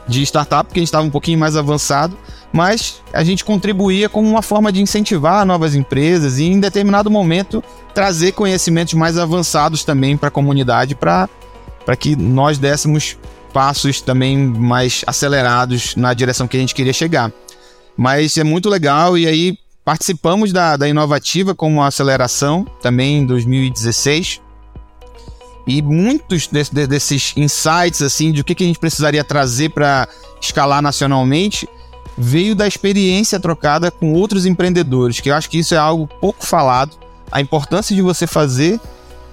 [0.07, 2.17] de startup, porque a gente estava um pouquinho mais avançado,
[2.51, 7.63] mas a gente contribuía como uma forma de incentivar novas empresas e em determinado momento
[7.93, 11.29] trazer conhecimentos mais avançados também para a comunidade para
[11.97, 13.17] que nós dessemos
[13.53, 17.31] passos também mais acelerados na direção que a gente queria chegar.
[17.97, 24.41] Mas é muito legal e aí participamos da, da Inovativa como aceleração também em 2016
[25.65, 29.69] e muitos de, de, desses insights assim de o que, que a gente precisaria trazer
[29.69, 30.07] para
[30.41, 31.67] escalar nacionalmente
[32.17, 36.43] veio da experiência trocada com outros empreendedores, que eu acho que isso é algo pouco
[36.43, 36.97] falado,
[37.31, 38.79] a importância de você fazer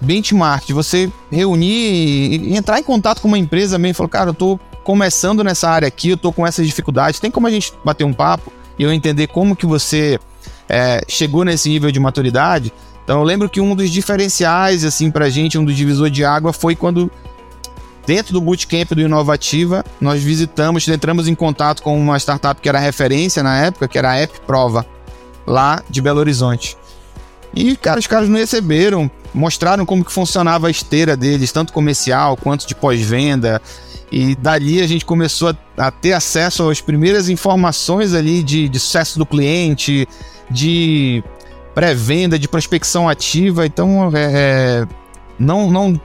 [0.01, 4.35] benchmark, de você reunir e entrar em contato com uma empresa mesmo, falar, cara, eu
[4.35, 8.05] tô começando nessa área aqui, eu tô com essas dificuldades, tem como a gente bater
[8.05, 10.21] um papo e eu entender como que você
[10.69, 12.73] é, chegou nesse nível de maturidade?
[13.03, 16.53] Então eu lembro que um dos diferenciais, assim, pra gente, um dos divisor de água
[16.53, 17.11] foi quando
[18.07, 22.79] dentro do bootcamp do Inovativa, nós visitamos, entramos em contato com uma startup que era
[22.79, 24.87] referência na época, que era a App Prova,
[25.47, 26.77] lá de Belo Horizonte.
[27.55, 32.37] E, cara, os caras não receberam, mostraram como que funcionava a esteira deles, tanto comercial
[32.37, 33.63] quanto de pós-venda.
[34.17, 38.79] E dali a gente começou a, a, ter acesso às primeiras informações ali de, de
[38.79, 40.07] sucesso do cliente,
[40.49, 41.21] de
[41.75, 43.67] pré-venda, de prospecção ativa.
[43.67, 44.87] Então, é, é,
[45.37, 46.01] não, não,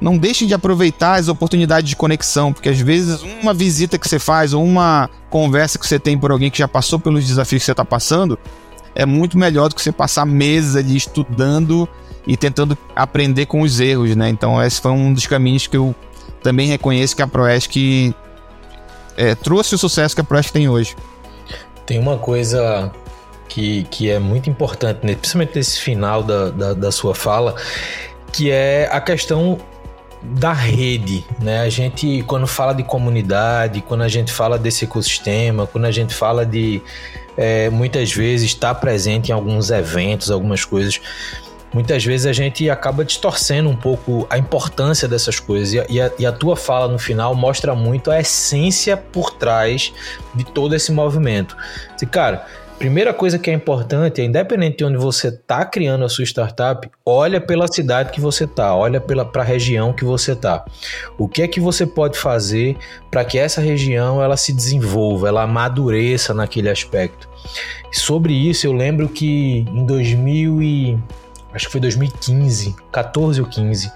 [0.00, 4.20] não deixem de aproveitar as oportunidades de conexão, porque às vezes uma visita que você
[4.20, 7.66] faz ou uma conversa que você tem por alguém que já passou pelos desafios que
[7.66, 8.38] você está passando
[8.94, 11.88] é muito melhor do que você passar meses ali estudando
[12.24, 14.28] e tentando aprender com os erros, né?
[14.28, 15.92] Então, esse foi um dos caminhos que eu
[16.46, 18.14] também reconheço que a Proesc
[19.16, 20.94] é, trouxe o sucesso que a Proesc tem hoje.
[21.84, 22.92] Tem uma coisa
[23.48, 25.16] que, que é muito importante, né?
[25.16, 27.56] principalmente nesse final da, da, da sua fala,
[28.32, 29.58] que é a questão
[30.22, 31.60] da rede, né?
[31.60, 36.14] A gente quando fala de comunidade, quando a gente fala desse ecossistema, quando a gente
[36.14, 36.80] fala de
[37.36, 41.00] é, muitas vezes estar presente em alguns eventos, algumas coisas,
[41.72, 46.26] muitas vezes a gente acaba distorcendo um pouco a importância dessas coisas e a, e
[46.26, 49.92] a, tua fala no final mostra muito a essência por trás
[50.34, 51.56] de todo esse movimento.
[52.00, 52.46] E, cara,
[52.78, 57.40] Primeira coisa que é importante independente de onde você está criando a sua startup, olha
[57.40, 60.62] pela cidade que você está, olha para a região que você está.
[61.16, 62.76] O que é que você pode fazer
[63.10, 67.26] para que essa região ela se desenvolva, ela amadureça naquele aspecto.
[67.90, 70.98] Sobre isso, eu lembro que em 2000 e
[71.56, 73.90] acho que foi 2015, 14 ou 15,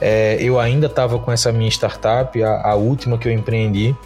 [0.00, 3.96] é, eu ainda estava com essa minha startup, a, a última que eu empreendi.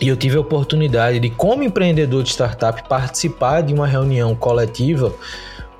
[0.00, 5.14] E eu tive a oportunidade de, como empreendedor de startup, participar de uma reunião coletiva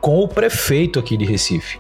[0.01, 1.79] com o prefeito aqui de Recife.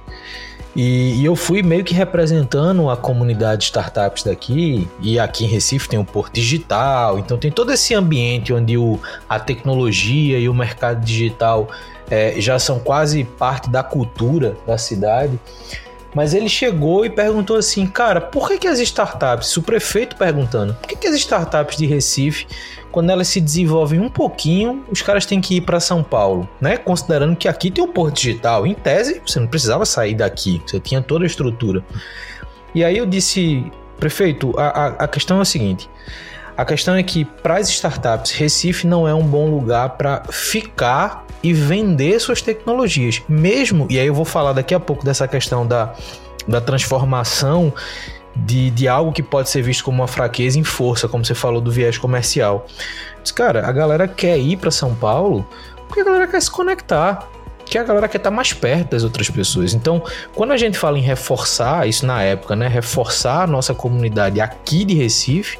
[0.74, 4.86] E, e, eu fui meio que representando a comunidade de startups daqui.
[5.00, 9.00] E aqui em Recife tem o Porto Digital, então tem todo esse ambiente onde o,
[9.26, 11.70] a tecnologia e o mercado digital
[12.10, 15.38] é, já são quase parte da cultura da cidade.
[16.14, 20.72] Mas ele chegou e perguntou assim, cara, por que, que as startups, o prefeito perguntando,
[20.72, 22.46] por que, que as startups de Recife,
[22.90, 26.78] quando elas se desenvolvem um pouquinho, os caras têm que ir para São Paulo, né?
[26.78, 28.66] Considerando que aqui tem o Porto Digital.
[28.66, 31.84] Em tese, você não precisava sair daqui, você tinha toda a estrutura.
[32.74, 35.90] E aí eu disse, prefeito, a, a, a questão é a seguinte.
[36.56, 41.26] A questão é que para as startups, Recife não é um bom lugar para ficar
[41.42, 43.22] e vender suas tecnologias.
[43.28, 45.94] Mesmo, e aí eu vou falar daqui a pouco dessa questão da,
[46.48, 47.72] da transformação
[48.34, 51.60] de, de algo que pode ser visto como uma fraqueza em força, como você falou
[51.60, 52.66] do viés comercial.
[53.20, 55.46] Mas, cara, a galera quer ir para São Paulo
[55.86, 57.28] porque a galera quer se conectar
[57.66, 59.74] que a galera quer estar mais perto das outras pessoas.
[59.74, 60.02] Então,
[60.34, 64.84] quando a gente fala em reforçar, isso na época, né, reforçar a nossa comunidade aqui
[64.84, 65.58] de Recife,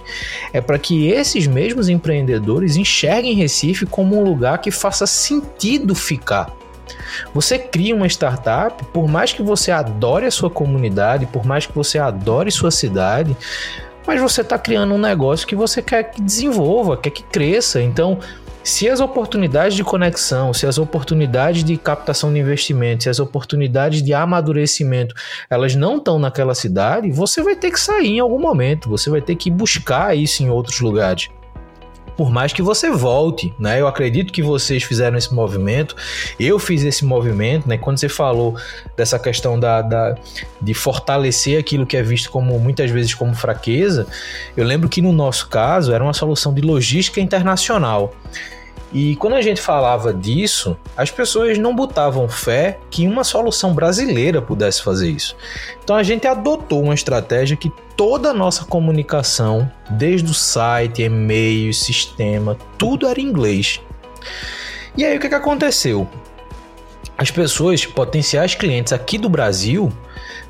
[0.53, 6.51] é para que esses mesmos empreendedores enxerguem Recife como um lugar que faça sentido ficar.
[7.35, 11.75] Você cria uma startup, por mais que você adore a sua comunidade, por mais que
[11.75, 13.37] você adore sua cidade,
[14.07, 17.83] mas você está criando um negócio que você quer que desenvolva, quer que cresça.
[17.83, 18.21] Então,
[18.67, 24.03] se as oportunidades de conexão, se as oportunidades de captação de investimentos, se as oportunidades
[24.03, 25.15] de amadurecimento,
[25.49, 29.21] elas não estão naquela cidade, você vai ter que sair em algum momento, você vai
[29.21, 31.29] ter que buscar isso em outros lugares
[32.17, 33.79] por mais que você volte, né?
[33.79, 35.95] Eu acredito que vocês fizeram esse movimento,
[36.41, 37.77] eu fiz esse movimento, né?
[37.77, 38.57] Quando você falou
[38.97, 40.17] dessa questão da, da,
[40.61, 44.07] de fortalecer aquilo que é visto como muitas vezes como fraqueza,
[44.57, 48.15] eu lembro que no nosso caso era uma solução de logística internacional.
[48.93, 54.41] E quando a gente falava disso, as pessoas não botavam fé que uma solução brasileira
[54.41, 55.37] pudesse fazer isso.
[55.83, 61.75] Então a gente adotou uma estratégia que toda a nossa comunicação, desde o site, e-mail,
[61.75, 63.81] sistema, tudo era em inglês.
[64.97, 66.09] E aí o que, que aconteceu?
[67.19, 69.93] As pessoas, potenciais clientes aqui do Brasil,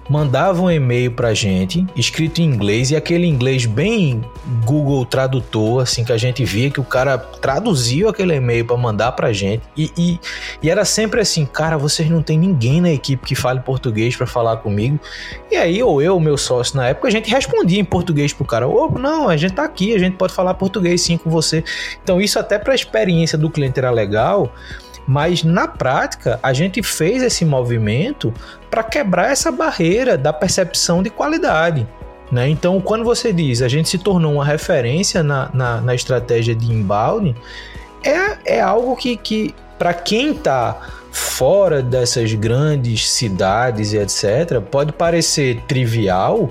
[0.09, 4.23] mandavam um e-mail pra gente, escrito em inglês, e aquele inglês bem
[4.65, 9.13] Google Tradutor, assim, que a gente via que o cara traduziu aquele e-mail para mandar
[9.13, 9.63] pra gente.
[9.77, 10.21] E, e,
[10.63, 14.27] e, era sempre assim, cara, vocês não tem ninguém na equipe que fale português para
[14.27, 14.99] falar comigo.
[15.51, 18.45] E aí, ou eu, ou meu sócio na época, a gente respondia em português pro
[18.45, 21.65] cara, oh, não, a gente tá aqui, a gente pode falar português sim com você.
[22.03, 24.53] Então, isso até pra experiência do cliente era legal,
[25.07, 28.33] mas na prática, a gente fez esse movimento
[28.71, 31.87] para quebrar essa barreira da percepção de qualidade.
[32.31, 32.49] Né?
[32.49, 36.73] Então, quando você diz a gente se tornou uma referência na, na, na estratégia de
[36.73, 37.37] inbound,
[38.03, 40.81] é, é algo que, que para quem está
[41.13, 46.51] fora dessas grandes cidades e etc., pode parecer trivial,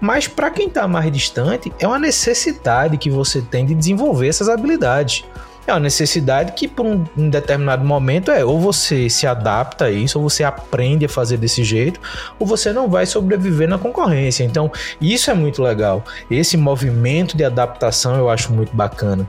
[0.00, 4.48] mas para quem está mais distante, é uma necessidade que você tem de desenvolver essas
[4.48, 5.24] habilidades.
[5.66, 10.18] É uma necessidade que, por um, determinado momento, é ou você se adapta a isso,
[10.20, 12.00] ou você aprende a fazer desse jeito,
[12.38, 14.44] ou você não vai sobreviver na concorrência.
[14.44, 16.04] Então, isso é muito legal.
[16.30, 19.28] Esse movimento de adaptação eu acho muito bacana.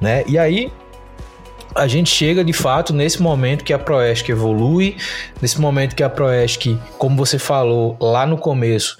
[0.00, 0.24] Né?
[0.26, 0.72] E aí,
[1.74, 4.96] a gente chega de fato nesse momento que a Proesc evolui,
[5.42, 8.96] nesse momento que a Proesc, como você falou lá no começo,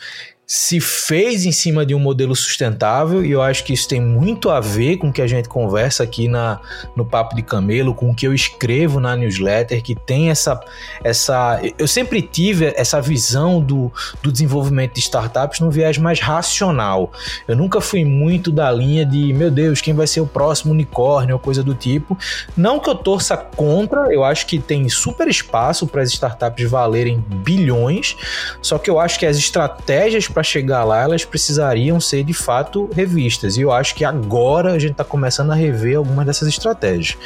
[0.46, 4.50] se fez em cima de um modelo sustentável e eu acho que isso tem muito
[4.50, 6.60] a ver com o que a gente conversa aqui na,
[6.94, 10.60] no Papo de Camelo, com o que eu escrevo na newsletter, que tem essa.
[11.02, 13.90] essa eu sempre tive essa visão do,
[14.22, 17.10] do desenvolvimento de startups num viés mais racional.
[17.48, 21.34] Eu nunca fui muito da linha de, meu Deus, quem vai ser o próximo unicórnio
[21.34, 22.18] ou coisa do tipo.
[22.54, 27.24] Não que eu torça contra, eu acho que tem super espaço para as startups valerem
[27.26, 28.16] bilhões,
[28.60, 32.90] só que eu acho que as estratégias para chegar lá, elas precisariam ser de fato
[32.92, 33.56] revistas.
[33.56, 37.16] E eu acho que agora a gente está começando a rever algumas dessas estratégias.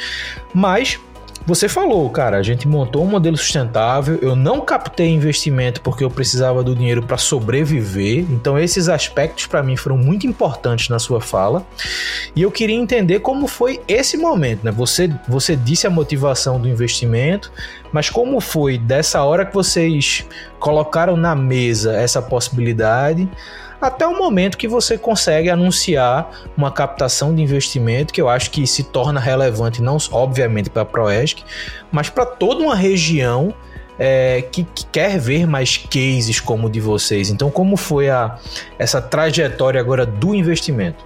[0.53, 0.99] Mas
[1.45, 6.09] você falou, cara, a gente montou um modelo sustentável, eu não captei investimento porque eu
[6.09, 8.25] precisava do dinheiro para sobreviver.
[8.29, 11.65] Então esses aspectos para mim foram muito importantes na sua fala.
[12.35, 14.71] E eu queria entender como foi esse momento, né?
[14.71, 17.51] Você você disse a motivação do investimento,
[17.91, 20.25] mas como foi dessa hora que vocês
[20.59, 23.27] colocaram na mesa essa possibilidade
[23.81, 28.65] até o momento que você consegue anunciar uma captação de investimento que eu acho que
[28.67, 31.43] se torna relevante não obviamente para a Proesc,
[31.91, 33.53] mas para toda uma região
[33.97, 37.29] é, que, que, quer ver mais cases como o de vocês.
[37.29, 38.37] Então, como foi a,
[38.77, 41.03] essa trajetória agora do investimento?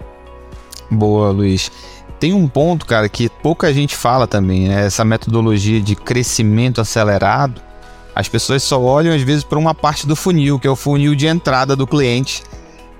[0.91, 1.71] Boa, Luiz.
[2.19, 4.85] Tem um ponto, cara, que pouca gente fala também, né?
[4.85, 7.59] Essa metodologia de crescimento acelerado.
[8.15, 11.15] As pessoas só olham às vezes para uma parte do funil, que é o funil
[11.15, 12.43] de entrada do cliente.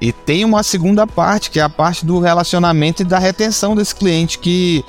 [0.03, 3.95] E tem uma segunda parte, que é a parte do relacionamento e da retenção desse
[3.95, 4.83] cliente, que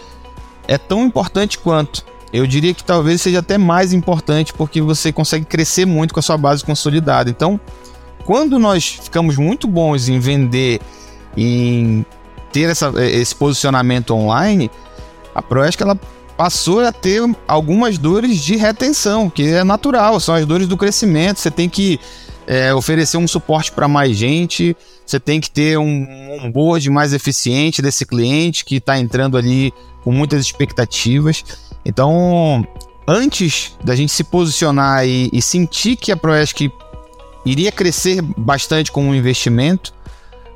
[0.66, 2.04] é tão importante quanto.
[2.32, 6.22] Eu diria que talvez seja até mais importante, porque você consegue crescer muito com a
[6.22, 7.30] sua base consolidada.
[7.30, 7.60] Então,
[8.24, 10.80] quando nós ficamos muito bons em vender,
[11.36, 12.04] em
[12.50, 14.68] ter essa, esse posicionamento online,
[15.32, 15.96] a Proesc ela
[16.36, 21.38] passou a ter algumas dores de retenção, que é natural, são as dores do crescimento.
[21.38, 22.00] Você tem que
[22.46, 27.80] é, oferecer um suporte para mais gente, você tem que ter um, board mais eficiente
[27.80, 31.44] desse cliente que está entrando ali com muitas expectativas.
[31.84, 32.66] Então,
[33.06, 36.70] antes da gente se posicionar e, e sentir que a Proesc
[37.44, 39.92] iria crescer bastante com o investimento,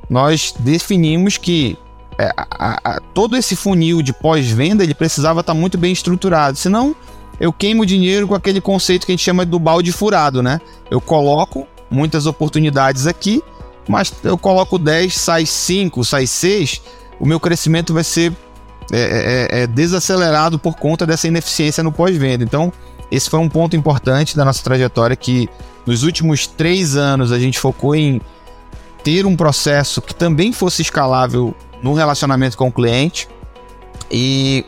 [0.09, 1.77] nós definimos que
[2.17, 6.57] é, a, a, todo esse funil de pós-venda ele precisava estar tá muito bem estruturado,
[6.57, 6.95] senão
[7.39, 10.59] eu queimo dinheiro com aquele conceito que a gente chama do balde furado, né?
[10.91, 13.43] Eu coloco muitas oportunidades aqui,
[13.87, 16.81] mas eu coloco 10, sai 5, sai 6,
[17.19, 18.31] o meu crescimento vai ser
[18.91, 22.43] é, é, é desacelerado por conta dessa ineficiência no pós-venda.
[22.43, 22.71] Então,
[23.11, 25.49] esse foi um ponto importante da nossa trajetória que
[25.85, 28.21] nos últimos três anos a gente focou em
[29.03, 33.27] ter um processo que também fosse escalável no relacionamento com o cliente.
[34.11, 34.65] E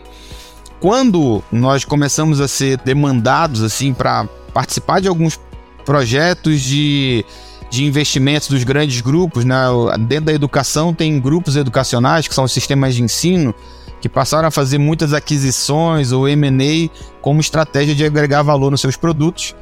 [0.79, 5.39] quando nós começamos a ser demandados assim para participar de alguns
[5.81, 7.25] projetos de,
[7.69, 9.55] de investimentos dos grandes grupos, né?
[9.99, 13.53] Dentro da educação tem grupos educacionais, que são os sistemas de ensino,
[14.01, 16.89] que passaram a fazer muitas aquisições ou M&A
[17.21, 19.55] como estratégia de agregar valor nos seus produtos.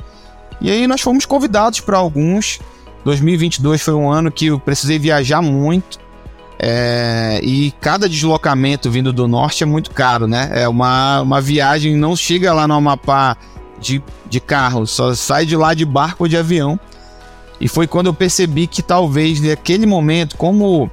[0.61, 2.59] E aí nós fomos convidados para alguns.
[3.03, 5.99] 2022 foi um ano que eu precisei viajar muito.
[6.61, 10.49] É, e cada deslocamento vindo do norte é muito caro, né?
[10.53, 13.37] É uma, uma viagem, não chega lá no Amapá
[13.79, 16.79] de, de carro, só sai de lá de barco ou de avião.
[17.59, 20.89] E foi quando eu percebi que talvez naquele momento, como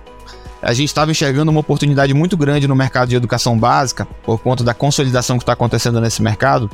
[0.60, 4.64] a gente estava enxergando uma oportunidade muito grande no mercado de educação básica, por conta
[4.64, 6.70] da consolidação que está acontecendo nesse mercado,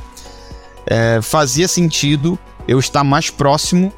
[0.87, 2.37] é, fazia sentido
[2.67, 3.93] eu estar mais próximo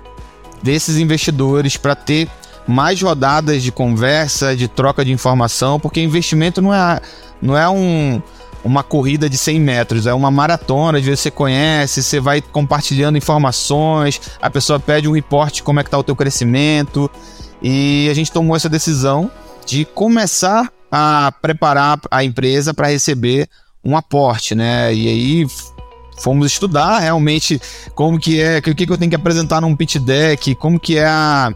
[0.61, 2.30] desses investidores para ter
[2.68, 6.99] mais rodadas de conversa, de troca de informação, porque investimento não é,
[7.41, 8.22] não é um,
[8.66, 13.16] uma corrida de 100 metros, é uma maratona, às vezes você conhece, você vai compartilhando
[13.16, 17.09] informações, a pessoa pede um reporte como é que está o teu crescimento,
[17.61, 19.30] e a gente tomou essa decisão
[19.68, 23.47] de começar a preparar a empresa para receber
[23.84, 24.91] um aporte, né?
[24.93, 25.47] E aí
[26.18, 27.61] fomos estudar realmente
[27.93, 30.97] como que é, o que, que eu tenho que apresentar num pitch deck, como que
[30.97, 31.53] é a,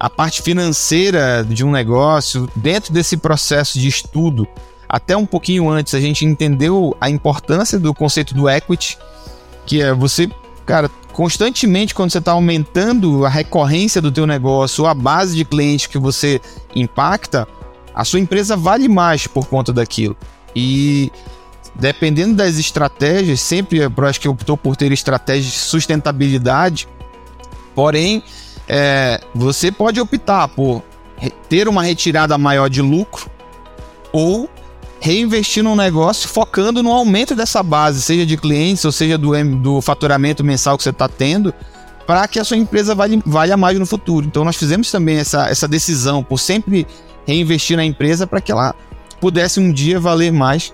[0.00, 2.48] a parte financeira de um negócio.
[2.56, 4.48] Dentro desse processo de estudo,
[4.88, 8.96] até um pouquinho antes, a gente entendeu a importância do conceito do equity,
[9.66, 10.30] que é você,
[10.64, 15.86] cara, constantemente quando você está aumentando a recorrência do teu negócio, a base de clientes
[15.86, 16.40] que você
[16.74, 17.46] impacta,
[17.94, 20.16] a sua empresa vale mais por conta daquilo.
[20.56, 21.12] E
[21.74, 26.88] dependendo das estratégias, sempre eu acho que estou por ter estratégias de sustentabilidade,
[27.74, 28.22] porém
[28.66, 30.82] é, você pode optar por
[31.48, 33.30] ter uma retirada maior de lucro
[34.12, 34.48] ou
[35.00, 39.80] reinvestir num negócio focando no aumento dessa base, seja de clientes ou seja do, do
[39.80, 41.54] faturamento mensal que você está tendo,
[42.06, 44.26] para que a sua empresa valha, valha mais no futuro.
[44.26, 46.86] Então nós fizemos também essa, essa decisão por sempre
[47.26, 48.74] reinvestir na empresa para que ela
[49.20, 50.72] pudesse um dia valer mais.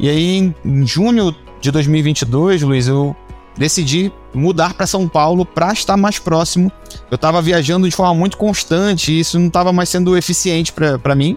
[0.00, 3.14] E aí em junho de 2022, Luiz, eu
[3.56, 6.72] decidi mudar para São Paulo para estar mais próximo.
[7.10, 11.14] Eu estava viajando de forma muito constante e isso não estava mais sendo eficiente para
[11.14, 11.36] mim.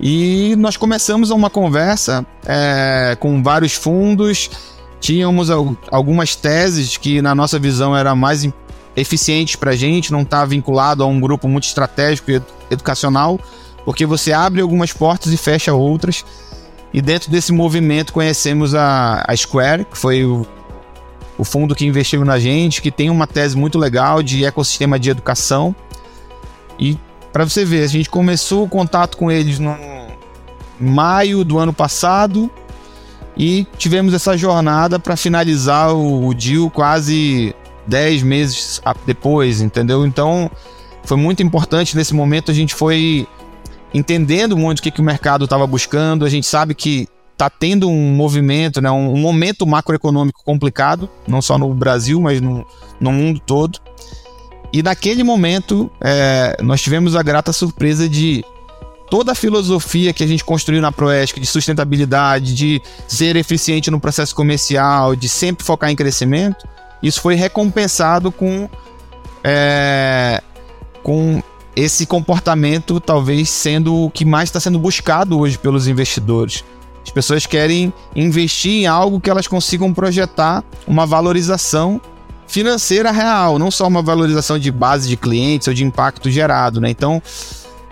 [0.00, 4.50] E nós começamos uma conversa é, com vários fundos,
[5.00, 5.48] tínhamos
[5.90, 8.48] algumas teses que, na nossa visão, era mais
[8.96, 13.40] eficientes para a gente, não estava tá vinculado a um grupo muito estratégico e educacional,
[13.84, 16.24] porque você abre algumas portas e fecha outras.
[16.92, 20.46] E dentro desse movimento conhecemos a, a Square, que foi o
[21.38, 25.08] o fundo que investiu na gente, que tem uma tese muito legal de ecossistema de
[25.08, 25.74] educação.
[26.78, 26.98] E
[27.32, 29.76] para você ver, a gente começou o contato com eles no
[30.80, 32.50] maio do ano passado
[33.36, 37.54] e tivemos essa jornada para finalizar o, o deal quase
[37.86, 40.06] 10 meses depois, entendeu?
[40.06, 40.50] Então
[41.04, 43.26] foi muito importante nesse momento, a gente foi
[43.94, 47.88] entendendo muito o que, que o mercado estava buscando, a gente sabe que tá tendo
[47.88, 52.66] um movimento, né, um, momento macroeconômico complicado, não só no Brasil, mas no,
[53.00, 53.78] no mundo todo.
[54.72, 58.44] E naquele momento, é, nós tivemos a grata surpresa de
[59.10, 63.98] toda a filosofia que a gente construiu na Proesc de sustentabilidade, de ser eficiente no
[63.98, 66.68] processo comercial, de sempre focar em crescimento,
[67.02, 68.68] isso foi recompensado com,
[69.42, 70.42] é,
[71.02, 71.42] com
[71.76, 76.64] esse comportamento talvez sendo o que mais está sendo buscado hoje pelos investidores.
[77.04, 82.00] As pessoas querem investir em algo que elas consigam projetar uma valorização
[82.48, 86.90] financeira real, não só uma valorização de base de clientes ou de impacto gerado, né?
[86.90, 87.22] Então,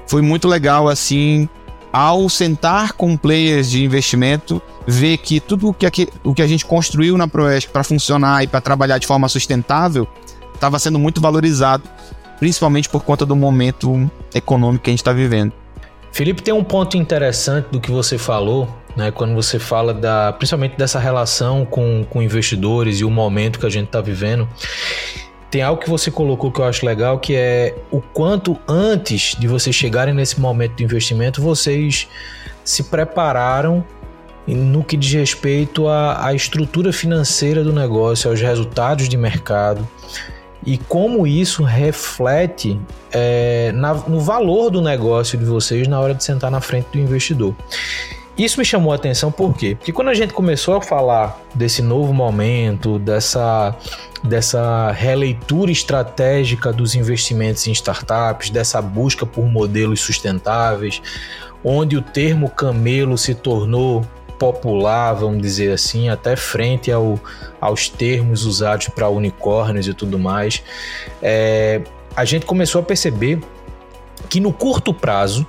[0.07, 1.49] foi muito legal assim,
[1.93, 6.65] ao sentar com players de investimento, ver que tudo o que, o que a gente
[6.65, 10.09] construiu na Proesc para funcionar e para trabalhar de forma sustentável
[10.55, 11.85] estava sendo muito valorizado,
[12.39, 15.53] principalmente por conta do momento econômico que a gente está vivendo.
[16.13, 19.11] Felipe, tem um ponto interessante do que você falou, né?
[19.11, 23.71] Quando você fala da, principalmente dessa relação com, com investidores e o momento que a
[23.71, 24.49] gente está vivendo.
[25.51, 29.47] Tem algo que você colocou que eu acho legal, que é o quanto antes de
[29.47, 32.09] vocês chegarem nesse momento de investimento, vocês
[32.65, 33.85] se prepararam
[34.47, 39.87] no que diz respeito à, à estrutura financeira do negócio, aos resultados de mercado
[40.67, 42.79] e como isso reflete
[43.13, 46.99] é, na, no valor do negócio de vocês na hora de sentar na frente do
[46.99, 47.55] investidor.
[48.39, 49.75] Isso me chamou a atenção por quê?
[49.75, 53.75] Porque quando a gente começou a falar desse novo momento, dessa,
[54.23, 61.01] dessa releitura estratégica dos investimentos em startups, dessa busca por modelos sustentáveis,
[61.65, 64.07] onde o termo camelo se tornou
[64.39, 67.19] popular, vamos dizer assim, até frente ao,
[67.59, 70.63] aos termos usados para unicórnios e tudo mais,
[71.23, 71.81] é,
[72.15, 73.41] a gente começou a perceber
[74.29, 75.47] que no curto prazo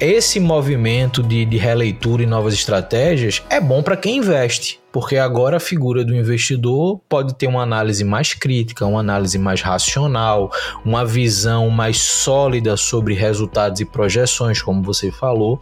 [0.00, 4.80] esse movimento de, de releitura e novas estratégias é bom para quem investe.
[4.90, 9.60] porque agora a figura do investidor pode ter uma análise mais crítica, uma análise mais
[9.60, 10.50] racional,
[10.84, 15.60] uma visão mais sólida sobre resultados e projeções, como você falou.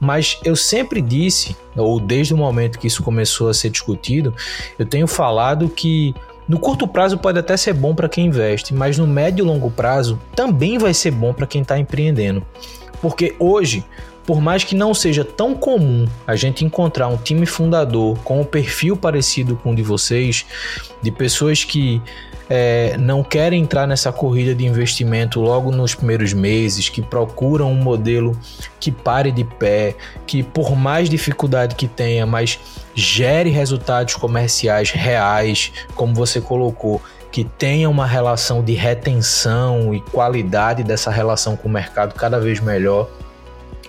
[0.00, 4.34] Mas eu sempre disse, ou desde o momento que isso começou a ser discutido,
[4.78, 6.12] eu tenho falado que
[6.48, 9.70] no curto prazo pode até ser bom para quem investe, mas no médio e longo
[9.70, 12.44] prazo também vai ser bom para quem está empreendendo.
[13.00, 13.84] Porque hoje
[14.26, 18.44] por mais que não seja tão comum a gente encontrar um time fundador com um
[18.44, 20.44] perfil parecido com o de vocês,
[21.00, 22.02] de pessoas que
[22.50, 27.76] é, não querem entrar nessa corrida de investimento logo nos primeiros meses, que procuram um
[27.76, 28.36] modelo
[28.80, 32.58] que pare de pé, que por mais dificuldade que tenha, mas
[32.94, 40.82] gere resultados comerciais reais, como você colocou, que tenha uma relação de retenção e qualidade
[40.82, 43.08] dessa relação com o mercado cada vez melhor.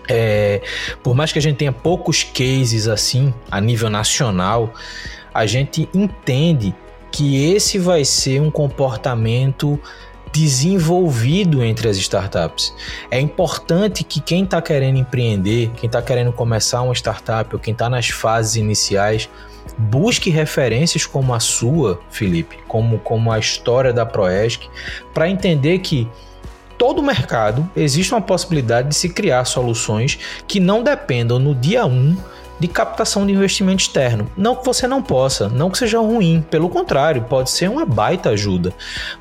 [0.10, 0.62] É,
[1.04, 4.74] por mais que a gente tenha poucos cases assim a nível nacional,
[5.34, 6.74] a gente entende
[7.12, 9.80] que esse vai ser um comportamento
[10.32, 12.74] desenvolvido entre as startups.
[13.10, 17.72] É importante que quem está querendo empreender, quem está querendo começar uma startup ou quem
[17.72, 19.30] está nas fases iniciais,
[19.78, 24.68] busque referências como a sua, Felipe, como, como a história da Proesc,
[25.14, 26.08] para entender que
[26.78, 31.90] todo mercado existe uma possibilidade de se criar soluções que não dependam no dia 1
[31.90, 32.18] um
[32.60, 34.30] de captação de investimento externo.
[34.36, 38.30] Não que você não possa, não que seja ruim, pelo contrário, pode ser uma baita
[38.30, 38.74] ajuda,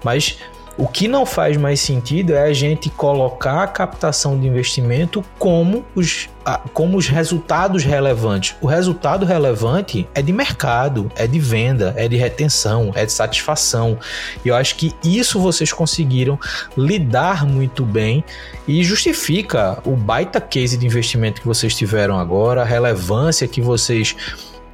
[0.02, 0.38] mas
[0.78, 5.84] o que não faz mais sentido é a gente colocar a captação de investimento como
[5.94, 6.28] os,
[6.74, 8.54] como os resultados relevantes.
[8.60, 13.98] O resultado relevante é de mercado, é de venda, é de retenção, é de satisfação.
[14.44, 16.38] E eu acho que isso vocês conseguiram
[16.76, 18.22] lidar muito bem
[18.68, 24.14] e justifica o baita case de investimento que vocês tiveram agora, a relevância que vocês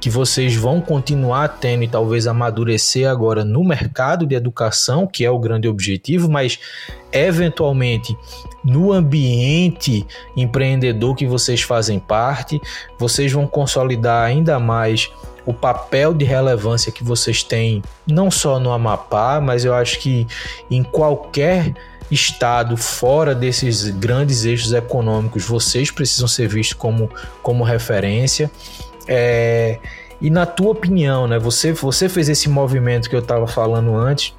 [0.03, 5.31] que vocês vão continuar tendo e talvez amadurecer agora no mercado de educação, que é
[5.31, 6.59] o grande objetivo, mas
[7.09, 8.13] eventualmente
[8.65, 12.59] no ambiente empreendedor que vocês fazem parte,
[12.99, 15.09] vocês vão consolidar ainda mais
[15.45, 20.27] o papel de relevância que vocês têm, não só no Amapá, mas eu acho que
[20.69, 21.73] em qualquer
[22.11, 27.09] estado fora desses grandes eixos econômicos, vocês precisam ser vistos como,
[27.41, 28.51] como referência.
[29.07, 29.79] É,
[30.21, 31.37] e na tua opinião, né?
[31.39, 34.33] Você, você fez esse movimento que eu estava falando antes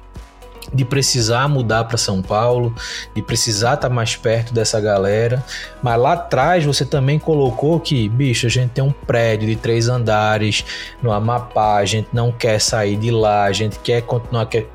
[0.73, 2.73] de precisar mudar para São Paulo,
[3.13, 5.43] de precisar estar tá mais perto dessa galera.
[5.81, 9.87] Mas lá atrás você também colocou que, bicho, a gente tem um prédio de três
[9.87, 10.65] andares
[11.01, 14.67] no Amapá, a gente não quer sair de lá, a gente quer continuar, quer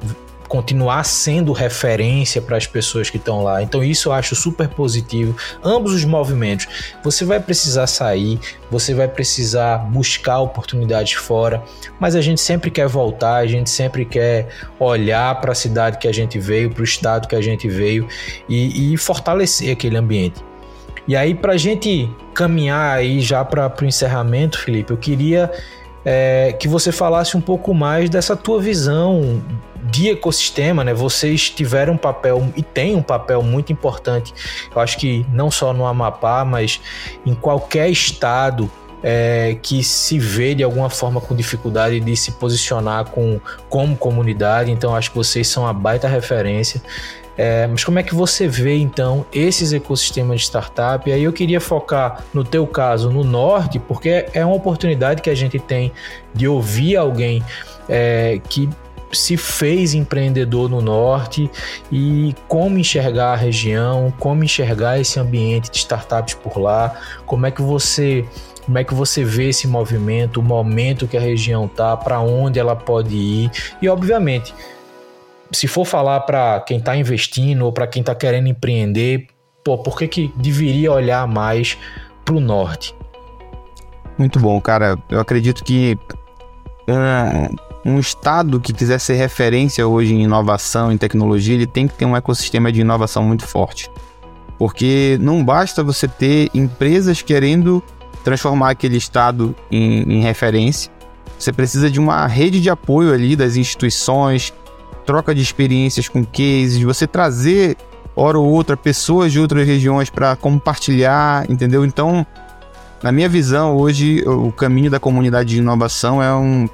[0.51, 3.63] continuar sendo referência para as pessoas que estão lá.
[3.63, 5.37] Então isso eu acho super positivo.
[5.63, 6.67] Ambos os movimentos.
[7.05, 8.37] Você vai precisar sair,
[8.69, 11.63] você vai precisar buscar oportunidades fora,
[12.01, 14.49] mas a gente sempre quer voltar, a gente sempre quer
[14.81, 18.09] olhar para a cidade que a gente veio, para o estado que a gente veio
[18.49, 20.43] e, e fortalecer aquele ambiente.
[21.07, 25.51] E aí, para a gente caminhar aí já para o encerramento, Felipe, eu queria
[26.05, 29.43] é, que você falasse um pouco mais dessa tua visão
[29.85, 30.95] de ecossistema, né?
[30.95, 34.33] Vocês tiveram um papel e têm um papel muito importante.
[34.75, 36.81] Eu acho que não só no Amapá, mas
[37.25, 38.71] em qualquer estado
[39.03, 44.71] é, que se vê de alguma forma com dificuldade de se posicionar com, como comunidade.
[44.71, 46.83] Então, acho que vocês são uma baita referência.
[47.43, 51.09] É, mas como é que você vê então esses ecossistemas de startup?
[51.09, 55.31] E aí eu queria focar no teu caso no norte, porque é uma oportunidade que
[55.31, 55.91] a gente tem
[56.35, 57.43] de ouvir alguém
[57.89, 58.69] é, que
[59.11, 61.51] se fez empreendedor no norte
[61.91, 67.51] e como enxergar a região, como enxergar esse ambiente de startups por lá, como é
[67.51, 68.23] que você
[68.67, 72.59] como é que você vê esse movimento, o momento que a região tá, para onde
[72.59, 74.53] ela pode ir e obviamente
[75.53, 79.27] se for falar para quem está investindo ou para quem está querendo empreender,
[79.65, 81.77] pô, por que, que deveria olhar mais
[82.25, 82.95] para o norte?
[84.17, 84.99] Muito bom, cara.
[85.09, 85.99] Eu acredito que
[86.89, 91.95] uh, um estado que quiser ser referência hoje em inovação, em tecnologia, ele tem que
[91.95, 93.91] ter um ecossistema de inovação muito forte.
[94.59, 97.83] Porque não basta você ter empresas querendo
[98.23, 100.93] transformar aquele estado em, em referência.
[101.39, 104.53] Você precisa de uma rede de apoio ali das instituições,
[105.05, 107.77] troca de experiências com cases, você trazer
[108.15, 111.85] hora ou outra pessoas de outras regiões para compartilhar, entendeu?
[111.85, 112.27] Então,
[113.03, 116.69] na minha visão, hoje o caminho da comunidade de inovação é um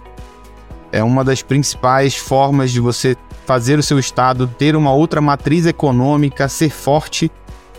[0.93, 5.67] é uma das principais formas de você fazer o seu estado ter uma outra matriz
[5.67, 7.31] econômica, ser forte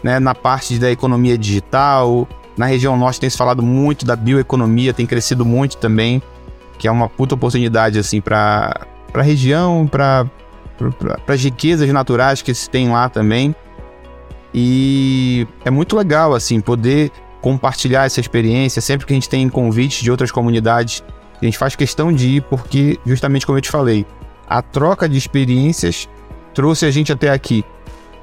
[0.04, 2.28] né, na parte da economia digital.
[2.56, 6.22] Na região norte tem se falado muito da bioeconomia, tem crescido muito também.
[6.78, 10.28] que é uma puta oportunidade, assim, para a região, para
[11.28, 13.56] as riquezas naturais que se tem lá também.
[14.54, 17.12] E é muito legal, assim, poder
[17.42, 18.82] compartilhar essa experiência.
[18.82, 21.04] Sempre que a gente tem convites de outras comunidades,
[21.42, 24.06] a gente faz questão de ir, porque, justamente como eu te falei,
[24.48, 26.10] a troca de experiências
[26.54, 27.64] trouxe a gente até aqui.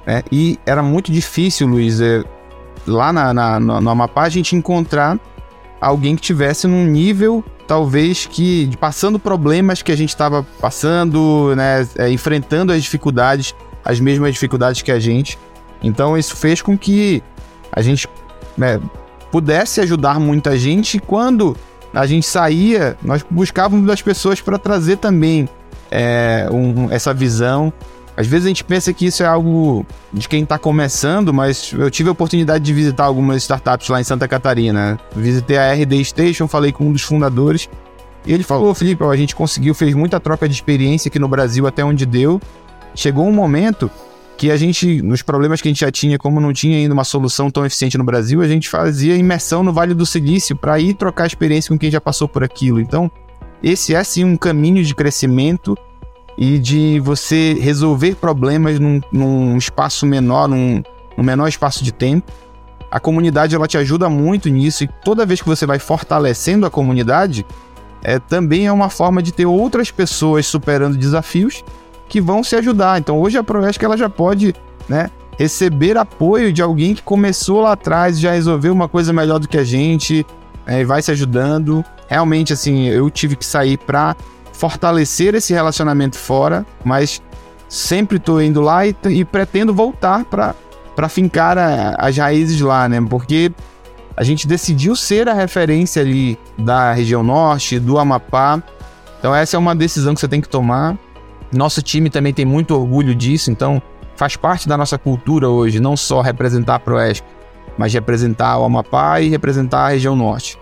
[0.07, 0.23] Né?
[0.33, 2.25] E era muito difícil, Luiz, é,
[2.87, 5.19] lá na, na, no Amapá, a gente encontrar
[5.81, 11.87] alguém que tivesse num nível, talvez, que passando problemas que a gente estava passando, né?
[11.97, 13.55] É, enfrentando as dificuldades,
[13.85, 15.39] as mesmas dificuldades que a gente.
[15.83, 17.23] Então, isso fez com que
[17.71, 18.09] a gente
[18.57, 18.81] né,
[19.31, 20.97] pudesse ajudar muita gente.
[20.97, 21.57] E quando
[21.93, 25.49] a gente saía, nós buscávamos das pessoas para trazer também
[25.91, 27.73] é, um, essa visão.
[28.17, 31.91] Às vezes a gente pensa que isso é algo de quem está começando, mas eu
[31.91, 34.99] tive a oportunidade de visitar algumas startups lá em Santa Catarina.
[35.17, 37.69] Visitei a RD Station, falei com um dos fundadores.
[38.25, 41.67] E ele falou, Felipe, a gente conseguiu, fez muita troca de experiência aqui no Brasil
[41.67, 42.41] até onde deu.
[42.95, 43.91] Chegou um momento
[44.37, 47.05] que a gente, nos problemas que a gente já tinha, como não tinha ainda uma
[47.05, 50.95] solução tão eficiente no Brasil, a gente fazia imersão no Vale do Silício para ir
[50.95, 52.81] trocar experiência com quem já passou por aquilo.
[52.81, 53.11] Então,
[53.63, 55.77] esse é sim um caminho de crescimento
[56.37, 60.83] e de você resolver problemas num, num espaço menor, num,
[61.17, 62.31] num menor espaço de tempo.
[62.91, 66.71] A comunidade ela te ajuda muito nisso e toda vez que você vai fortalecendo a
[66.71, 67.45] comunidade,
[68.03, 71.65] é, também é uma forma de ter outras pessoas superando desafios
[72.09, 72.99] que vão se ajudar.
[72.99, 74.55] Então hoje a Proesc ela já pode,
[74.89, 79.49] né, receber apoio de alguém que começou lá atrás, já resolveu uma coisa melhor do
[79.49, 80.25] que a gente,
[80.67, 81.85] é, vai se ajudando.
[82.07, 84.15] Realmente assim, eu tive que sair para
[84.55, 87.21] fortalecer esse relacionamento fora, mas
[87.69, 93.05] sempre estou indo lá e, e pretendo voltar para fincar a, as raízes lá, né?
[93.11, 93.53] Porque
[94.17, 98.63] a gente decidiu ser a referência ali da região norte, do Amapá.
[99.19, 100.97] Então essa é uma decisão que você tem que tomar.
[101.53, 103.83] Nosso time também tem muito orgulho disso, então
[104.17, 107.25] faz parte da nossa cultura hoje, não só representar a Proesp,
[107.77, 110.59] mas representar o Amapá e representar a região norte.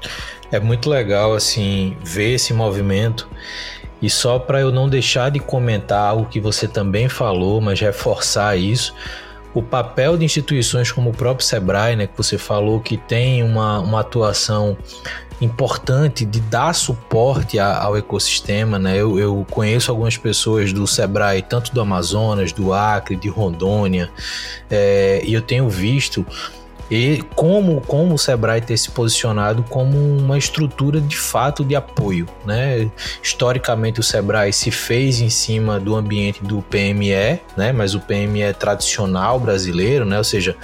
[0.50, 3.28] É muito legal assim ver esse movimento.
[4.02, 8.56] E só para eu não deixar de comentar algo que você também falou, mas reforçar
[8.56, 8.92] isso,
[9.54, 13.78] o papel de instituições como o próprio Sebrae, né, que você falou que tem uma,
[13.80, 14.76] uma atuação
[15.40, 18.96] importante de dar suporte a, ao ecossistema, né?
[18.96, 24.10] Eu, eu, conheço algumas pessoas do Sebrae, tanto do Amazonas, do Acre, de Rondônia,
[24.70, 26.24] é, e eu tenho visto
[26.94, 32.28] e como, como o Sebrae ter se posicionado como uma estrutura de fato de apoio.
[32.44, 32.90] Né?
[33.22, 37.72] Historicamente, o Sebrae se fez em cima do ambiente do PME, né?
[37.72, 40.18] mas o PME tradicional brasileiro, né?
[40.18, 40.54] ou seja,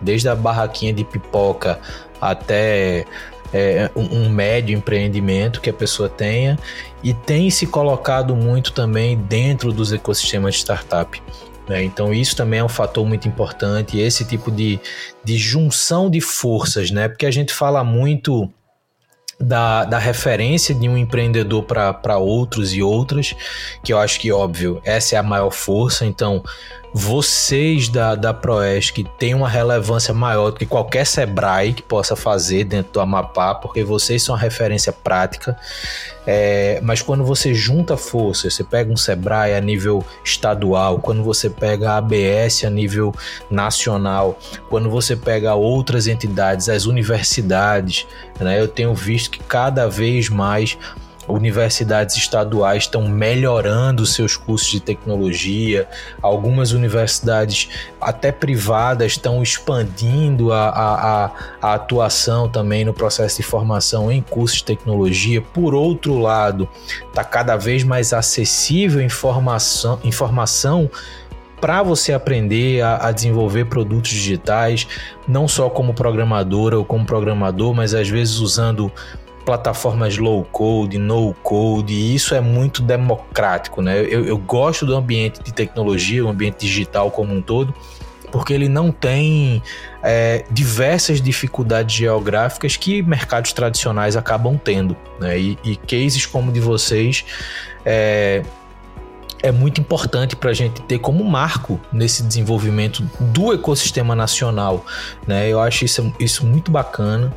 [0.00, 1.78] desde a barraquinha de pipoca
[2.18, 3.04] até
[3.52, 6.58] é, um, médio empreendimento que a pessoa tenha
[7.02, 11.22] e tem se colocado muito também dentro dos ecossistemas de startup.
[11.68, 11.82] Né?
[11.84, 14.78] Então, isso também é um fator muito importante, esse tipo de,
[15.22, 17.08] de junção de forças, né?
[17.08, 18.50] porque a gente fala muito
[19.40, 23.34] da, da referência de um empreendedor para outros e outras,
[23.82, 26.04] que eu acho que, óbvio, essa é a maior força.
[26.04, 26.42] Então,
[26.96, 32.62] vocês da, da Proesc têm uma relevância maior do que qualquer Sebrae que possa fazer
[32.62, 35.58] dentro do Amapá, porque vocês são a referência prática.
[36.24, 41.50] É, mas quando você junta forças, você pega um Sebrae a nível estadual, quando você
[41.50, 43.12] pega a ABS a nível
[43.50, 44.38] nacional,
[44.70, 48.06] quando você pega outras entidades, as universidades,
[48.38, 50.78] né, eu tenho visto que cada vez mais
[51.28, 55.88] universidades estaduais estão melhorando seus cursos de tecnologia,
[56.20, 57.68] algumas universidades,
[58.00, 61.30] até privadas, estão expandindo a, a,
[61.62, 65.40] a, atuação também no processo de formação em cursos de tecnologia.
[65.40, 66.68] Por outro lado,
[67.06, 70.90] está cada vez mais acessível informação, informação
[71.60, 74.86] para você aprender a, a, desenvolver produtos digitais,
[75.26, 78.92] não só como programadora ou como programador, mas às vezes usando
[79.44, 84.00] plataformas low code, no code, e isso é muito democrático, né?
[84.00, 87.74] Eu, eu gosto do ambiente de tecnologia, o ambiente digital como um todo,
[88.32, 89.62] porque ele não tem
[90.02, 95.38] é, diversas dificuldades geográficas que mercados tradicionais acabam tendo, né?
[95.38, 97.24] E, e cases como o de vocês
[97.84, 98.42] é,
[99.44, 104.84] é muito importante para a gente ter como marco nesse desenvolvimento do ecossistema nacional,
[105.26, 105.48] né?
[105.48, 107.30] Eu acho isso, isso muito bacana.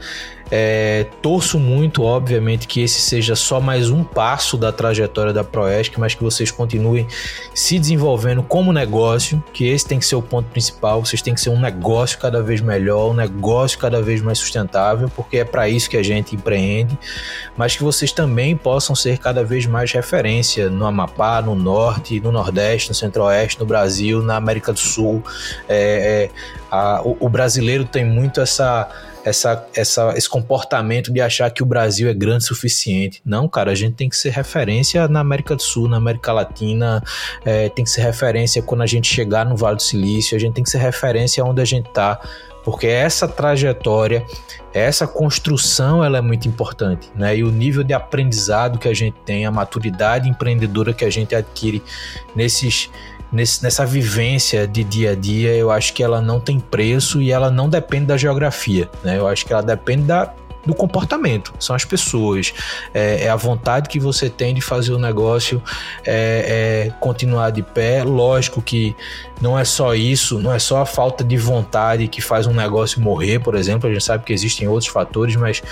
[0.50, 6.00] É, torço muito, obviamente, que esse seja só mais um passo da trajetória da Proesc,
[6.00, 7.06] mas que vocês continuem
[7.54, 11.04] se desenvolvendo como negócio, que esse tem que ser o ponto principal.
[11.04, 15.12] Vocês têm que ser um negócio cada vez melhor, um negócio cada vez mais sustentável,
[15.16, 16.98] porque é para isso que a gente empreende,
[17.58, 22.32] mas que vocês também possam ser cada vez mais referência no Amapá, no Norte, no
[22.32, 25.22] Nordeste, no Centro-Oeste, no Brasil, na América do Sul.
[25.68, 26.30] É, é,
[26.72, 28.90] a, o, o brasileiro tem muito essa
[29.28, 33.22] essa, essa, esse comportamento de achar que o Brasil é grande o suficiente.
[33.26, 37.04] Não, cara, a gente tem que ser referência na América do Sul, na América Latina,
[37.44, 40.54] é, tem que ser referência quando a gente chegar no Vale do Silício, a gente
[40.54, 42.20] tem que ser referência onde a gente está,
[42.64, 44.26] porque essa trajetória,
[44.74, 47.38] essa construção, ela é muito importante, né?
[47.38, 51.34] E o nível de aprendizado que a gente tem, a maturidade empreendedora que a gente
[51.34, 51.82] adquire
[52.36, 52.90] nesses
[53.32, 57.32] nesse, nessa vivência de dia a dia, eu acho que ela não tem preço e
[57.32, 59.18] ela não depende da geografia, né?
[59.18, 60.34] Eu acho que ela depende da,
[60.68, 62.54] do comportamento, são as pessoas,
[62.94, 65.64] é, é, a vontade que você tem de fazer o negócio
[66.06, 68.04] é, é, continuar de pé.
[68.04, 68.96] Lógico que
[69.42, 73.02] não é só isso, não é só a falta de vontade que faz um negócio
[73.02, 73.90] morrer, por exemplo.
[73.90, 75.64] A gente sabe que existem outros fatores, mas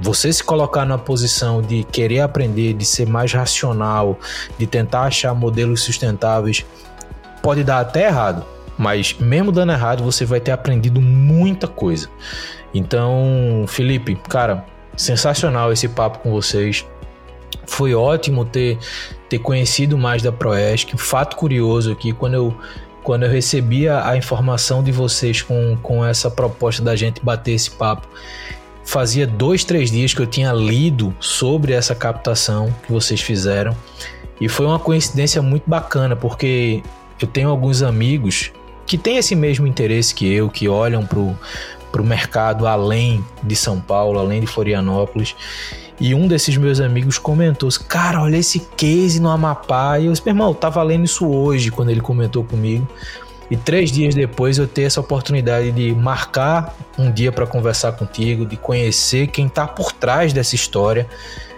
[0.00, 4.18] você se colocar na posição de querer aprender, de ser mais racional,
[4.58, 6.64] de tentar achar modelos sustentáveis,
[7.42, 8.44] pode dar até errado,
[8.78, 12.08] mas mesmo dando errado, você vai ter aprendido muita coisa.
[12.74, 14.64] Então, Felipe, cara,
[14.96, 16.86] sensacional esse papo com vocês.
[17.66, 18.78] Foi ótimo ter,
[19.28, 20.96] ter conhecido mais da Proesc.
[20.96, 22.54] Fato curioso aqui, quando eu,
[23.02, 27.70] quando eu recebi a, informação de vocês com, com essa proposta da gente bater esse
[27.70, 28.08] papo,
[28.84, 33.76] Fazia dois, três dias que eu tinha lido sobre essa captação que vocês fizeram
[34.42, 36.82] e foi uma coincidência muito bacana porque
[37.20, 38.50] eu tenho alguns amigos
[38.84, 43.80] que têm esse mesmo interesse que eu, que olham para o mercado além de São
[43.80, 45.36] Paulo, além de Florianópolis.
[46.00, 50.00] E um desses meus amigos comentou: Cara, olha esse case no Amapá.
[50.00, 52.88] E eu disse: Meu irmão, eu tava lendo isso hoje quando ele comentou comigo.
[53.52, 58.46] E três dias depois eu ter essa oportunidade de marcar um dia para conversar contigo,
[58.46, 61.06] de conhecer quem está por trás dessa história.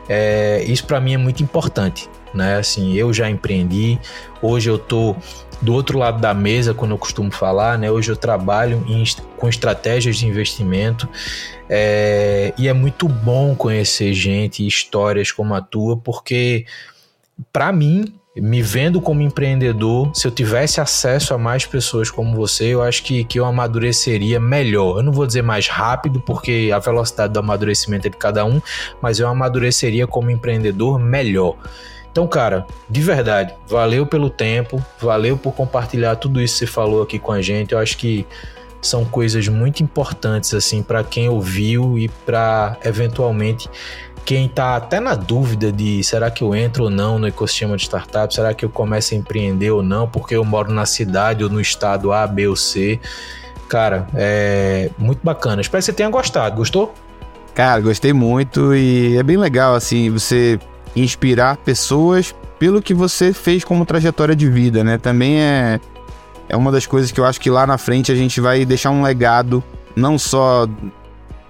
[0.09, 2.57] É, isso para mim é muito importante, né?
[2.57, 3.97] Assim, eu já empreendi,
[4.43, 5.15] hoje eu tô
[5.63, 7.89] do outro lado da mesa, quando eu costumo falar, né?
[7.89, 9.05] Hoje eu trabalho em,
[9.37, 11.09] com estratégias de investimento
[11.71, 16.67] é, e é muito bom conhecer gente e histórias como a tua, porque
[17.53, 22.75] para mim me vendo como empreendedor, se eu tivesse acesso a mais pessoas como você,
[22.75, 24.99] eu acho que, que eu amadureceria melhor.
[24.99, 28.61] Eu não vou dizer mais rápido, porque a velocidade do amadurecimento é de cada um,
[29.01, 31.57] mas eu amadureceria como empreendedor melhor.
[32.11, 37.03] Então, cara, de verdade, valeu pelo tempo, valeu por compartilhar tudo isso que você falou
[37.03, 37.73] aqui com a gente.
[37.73, 38.27] Eu acho que
[38.81, 43.69] são coisas muito importantes assim para quem ouviu e para eventualmente
[44.25, 47.83] quem está até na dúvida de será que eu entro ou não no ecossistema de
[47.83, 51.51] startup, será que eu começo a empreender ou não, porque eu moro na cidade ou
[51.51, 52.99] no estado A, B ou C.
[53.69, 55.61] Cara, é muito bacana.
[55.61, 56.57] Espero que você tenha gostado.
[56.57, 56.95] Gostou?
[57.55, 60.59] Cara, gostei muito e é bem legal assim você
[60.97, 64.99] inspirar pessoas pelo que você fez como trajetória de vida, né?
[64.99, 65.81] Também é
[66.49, 68.91] é uma das coisas que eu acho que lá na frente a gente vai deixar
[68.91, 69.65] um legado
[69.97, 70.69] não só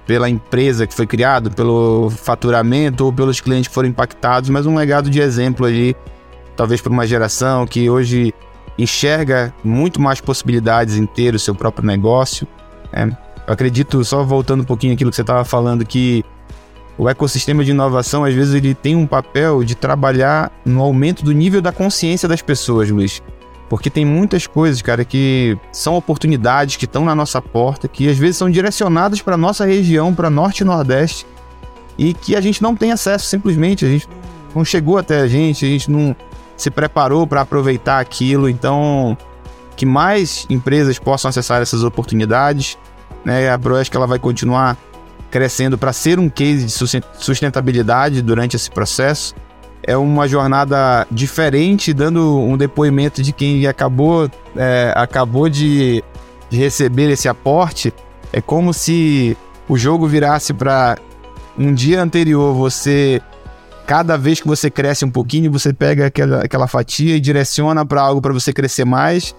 [0.06, 4.74] pela empresa que foi criado, pelo faturamento ou pelos clientes que foram impactados, mas um
[4.74, 5.96] legado de exemplo ali,
[6.56, 8.34] talvez para uma geração que hoje
[8.78, 12.46] enxerga muito mais possibilidades em ter o seu próprio negócio.
[12.92, 16.24] É, eu acredito, só voltando um pouquinho aquilo que você estava falando, que
[16.96, 21.32] o ecossistema de inovação, às vezes, ele tem um papel de trabalhar no aumento do
[21.32, 23.22] nível da consciência das pessoas, Luiz.
[23.68, 28.18] Porque tem muitas coisas, cara, que são oportunidades que estão na nossa porta, que às
[28.18, 31.26] vezes são direcionadas para nossa região, para norte e nordeste,
[31.96, 34.08] e que a gente não tem acesso simplesmente, a gente
[34.54, 36.14] não chegou até a gente, a gente não
[36.56, 38.48] se preparou para aproveitar aquilo.
[38.48, 39.16] Então,
[39.76, 42.78] que mais empresas possam acessar essas oportunidades,
[43.24, 43.50] né?
[43.50, 44.76] A Proesc ela vai continuar
[45.30, 49.34] crescendo para ser um case de sustentabilidade durante esse processo
[49.86, 56.02] é uma jornada diferente, dando um depoimento de quem acabou, é, acabou de,
[56.50, 57.92] receber esse aporte.
[58.32, 59.36] É como se
[59.68, 60.96] o jogo virasse para
[61.58, 63.20] um dia anterior você
[63.86, 68.00] cada vez que você cresce um pouquinho, você pega aquela, aquela fatia e direciona para
[68.02, 69.34] algo para você crescer mais.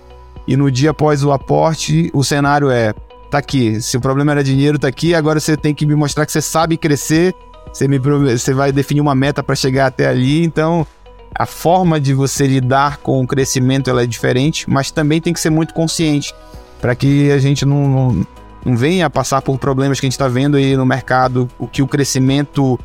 [0.48, 2.93] E no dia após o aporte, o cenário é:
[3.32, 6.26] tá aqui, se o problema era dinheiro, tá aqui, agora você tem que me mostrar
[6.26, 7.34] que você sabe crescer
[7.72, 10.86] você, me, você vai definir uma meta para chegar até ali, então
[11.38, 15.39] a forma de você lidar com o crescimento ela é diferente, mas também tem que
[15.39, 16.34] ser muito consciente
[16.80, 18.28] para que a gente não, não,
[18.63, 21.82] não venha passar por problemas que a gente está vendo aí no mercado, o que
[21.82, 22.80] o crescimento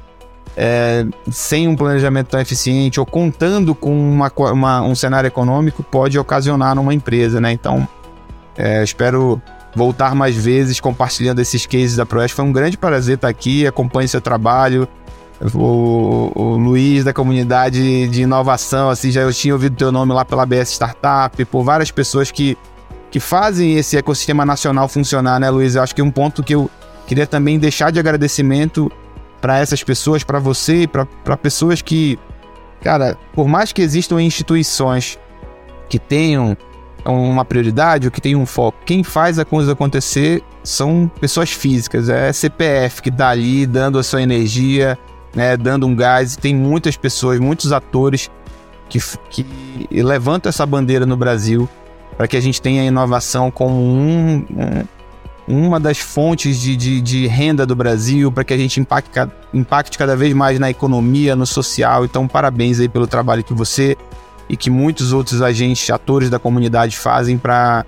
[0.57, 6.19] é, sem um planejamento tão eficiente ou contando com uma, uma, um cenário econômico pode
[6.19, 7.53] ocasionar numa empresa, né?
[7.53, 7.87] Então,
[8.57, 9.41] é, espero
[9.75, 12.35] voltar mais vezes compartilhando esses cases da Proeste.
[12.35, 14.89] Foi um grande prazer estar aqui, acompanhe seu trabalho.
[15.55, 20.23] O, o, Luiz da comunidade de inovação, assim, já eu tinha ouvido teu nome lá
[20.23, 22.59] pela BS Startup, por várias pessoas que,
[23.11, 25.77] que fazem esse ecossistema nacional funcionar, né, Luiz?
[25.77, 26.71] Eu acho que um ponto que eu
[27.07, 28.93] queria também deixar de agradecimento
[29.41, 32.19] para essas pessoas, para você, para pessoas que,
[32.83, 35.19] cara, por mais que existam instituições
[35.89, 36.55] que tenham
[37.05, 42.09] uma prioridade ou que tenham um foco, quem faz a coisa acontecer são pessoas físicas,
[42.09, 44.99] é CPF que tá ali dando a sua energia,
[45.35, 48.31] né, dando um gás, tem muitas pessoas, muitos atores
[48.89, 48.99] que,
[49.31, 49.47] que
[49.91, 51.69] levantam essa bandeira no Brasil
[52.17, 54.45] para que a gente tenha a inovação como um
[55.51, 59.11] uma das fontes de, de, de renda do Brasil, para que a gente impacte,
[59.53, 62.05] impacte cada vez mais na economia, no social.
[62.05, 63.97] Então, parabéns aí pelo trabalho que você
[64.51, 67.87] e que muitos outros agentes, atores da comunidade fazem para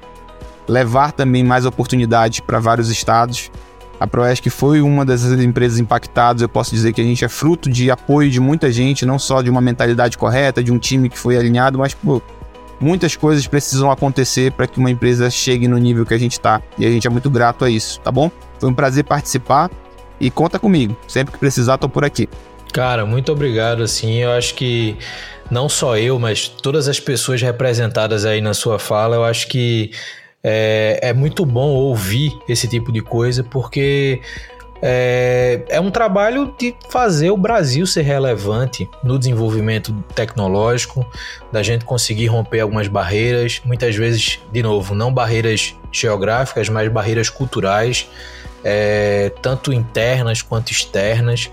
[0.68, 3.50] levar também mais oportunidades para vários estados.
[3.98, 6.40] A Proesc foi uma dessas empresas impactadas.
[6.40, 9.42] Eu posso dizer que a gente é fruto de apoio de muita gente, não só
[9.42, 12.22] de uma mentalidade correta, de um time que foi alinhado, mas pô,
[12.80, 16.62] muitas coisas precisam acontecer para que uma empresa chegue no nível que a gente está.
[16.78, 18.30] E a gente é muito grato a isso, tá bom?
[18.60, 19.68] Foi um prazer participar
[20.20, 20.96] e conta comigo.
[21.08, 22.28] Sempre que precisar, tô por aqui.
[22.72, 23.82] Cara, muito obrigado.
[23.82, 24.96] Assim, eu acho que
[25.52, 29.90] não só eu, mas todas as pessoas representadas aí na sua fala, eu acho que
[30.42, 34.22] é, é muito bom ouvir esse tipo de coisa, porque
[34.80, 41.06] é, é um trabalho de fazer o Brasil ser relevante no desenvolvimento tecnológico,
[41.52, 47.28] da gente conseguir romper algumas barreiras, muitas vezes, de novo, não barreiras geográficas, mas barreiras
[47.28, 48.08] culturais,
[48.64, 51.50] é, tanto internas quanto externas.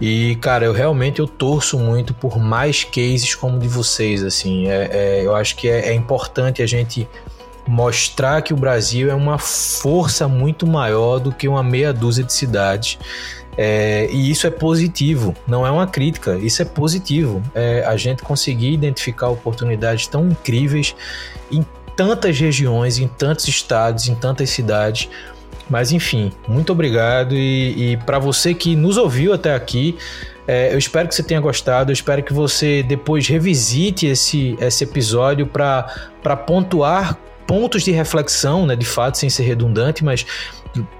[0.00, 4.68] E, cara, eu realmente eu torço muito por mais cases como de vocês, assim.
[4.68, 7.08] É, é, eu acho que é, é importante a gente
[7.66, 12.32] mostrar que o Brasil é uma força muito maior do que uma meia dúzia de
[12.32, 12.98] cidades.
[13.60, 17.42] É, e isso é positivo, não é uma crítica, isso é positivo.
[17.54, 20.94] É a gente conseguir identificar oportunidades tão incríveis
[21.50, 25.08] em tantas regiões, em tantos estados, em tantas cidades.
[25.68, 27.34] Mas enfim, muito obrigado.
[27.34, 29.96] E, e para você que nos ouviu até aqui,
[30.46, 31.90] é, eu espero que você tenha gostado.
[31.90, 37.18] Eu espero que você depois revisite esse, esse episódio para pontuar
[37.48, 40.26] pontos de reflexão, né, de fato, sem ser redundante, mas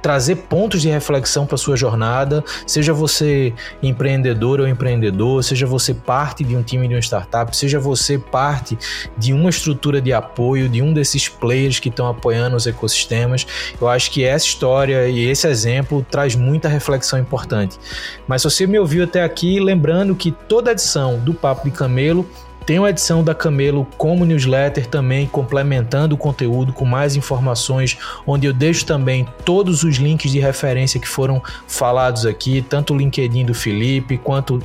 [0.00, 6.42] trazer pontos de reflexão para sua jornada, seja você empreendedor ou empreendedor, seja você parte
[6.42, 8.78] de um time de uma startup, seja você parte
[9.16, 13.46] de uma estrutura de apoio, de um desses players que estão apoiando os ecossistemas.
[13.78, 17.78] Eu acho que essa história e esse exemplo traz muita reflexão importante.
[18.26, 22.26] Mas se você me ouviu até aqui, lembrando que toda edição do Papo de Camelo
[22.68, 27.96] tem uma edição da Camelo como newsletter também, complementando o conteúdo com mais informações,
[28.26, 32.96] onde eu deixo também todos os links de referência que foram falados aqui, tanto o
[32.98, 34.62] LinkedIn do Felipe quanto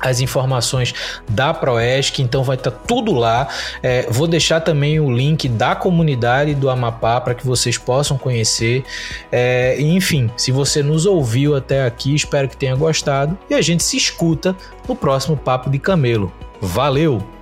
[0.00, 0.94] as informações
[1.28, 3.48] da Proesc, então vai estar tá tudo lá.
[3.82, 8.84] É, vou deixar também o link da comunidade do Amapá para que vocês possam conhecer.
[9.30, 13.82] É, enfim, se você nos ouviu até aqui, espero que tenha gostado e a gente
[13.82, 14.56] se escuta
[14.88, 16.32] no próximo Papo de Camelo.
[16.60, 17.35] Valeu!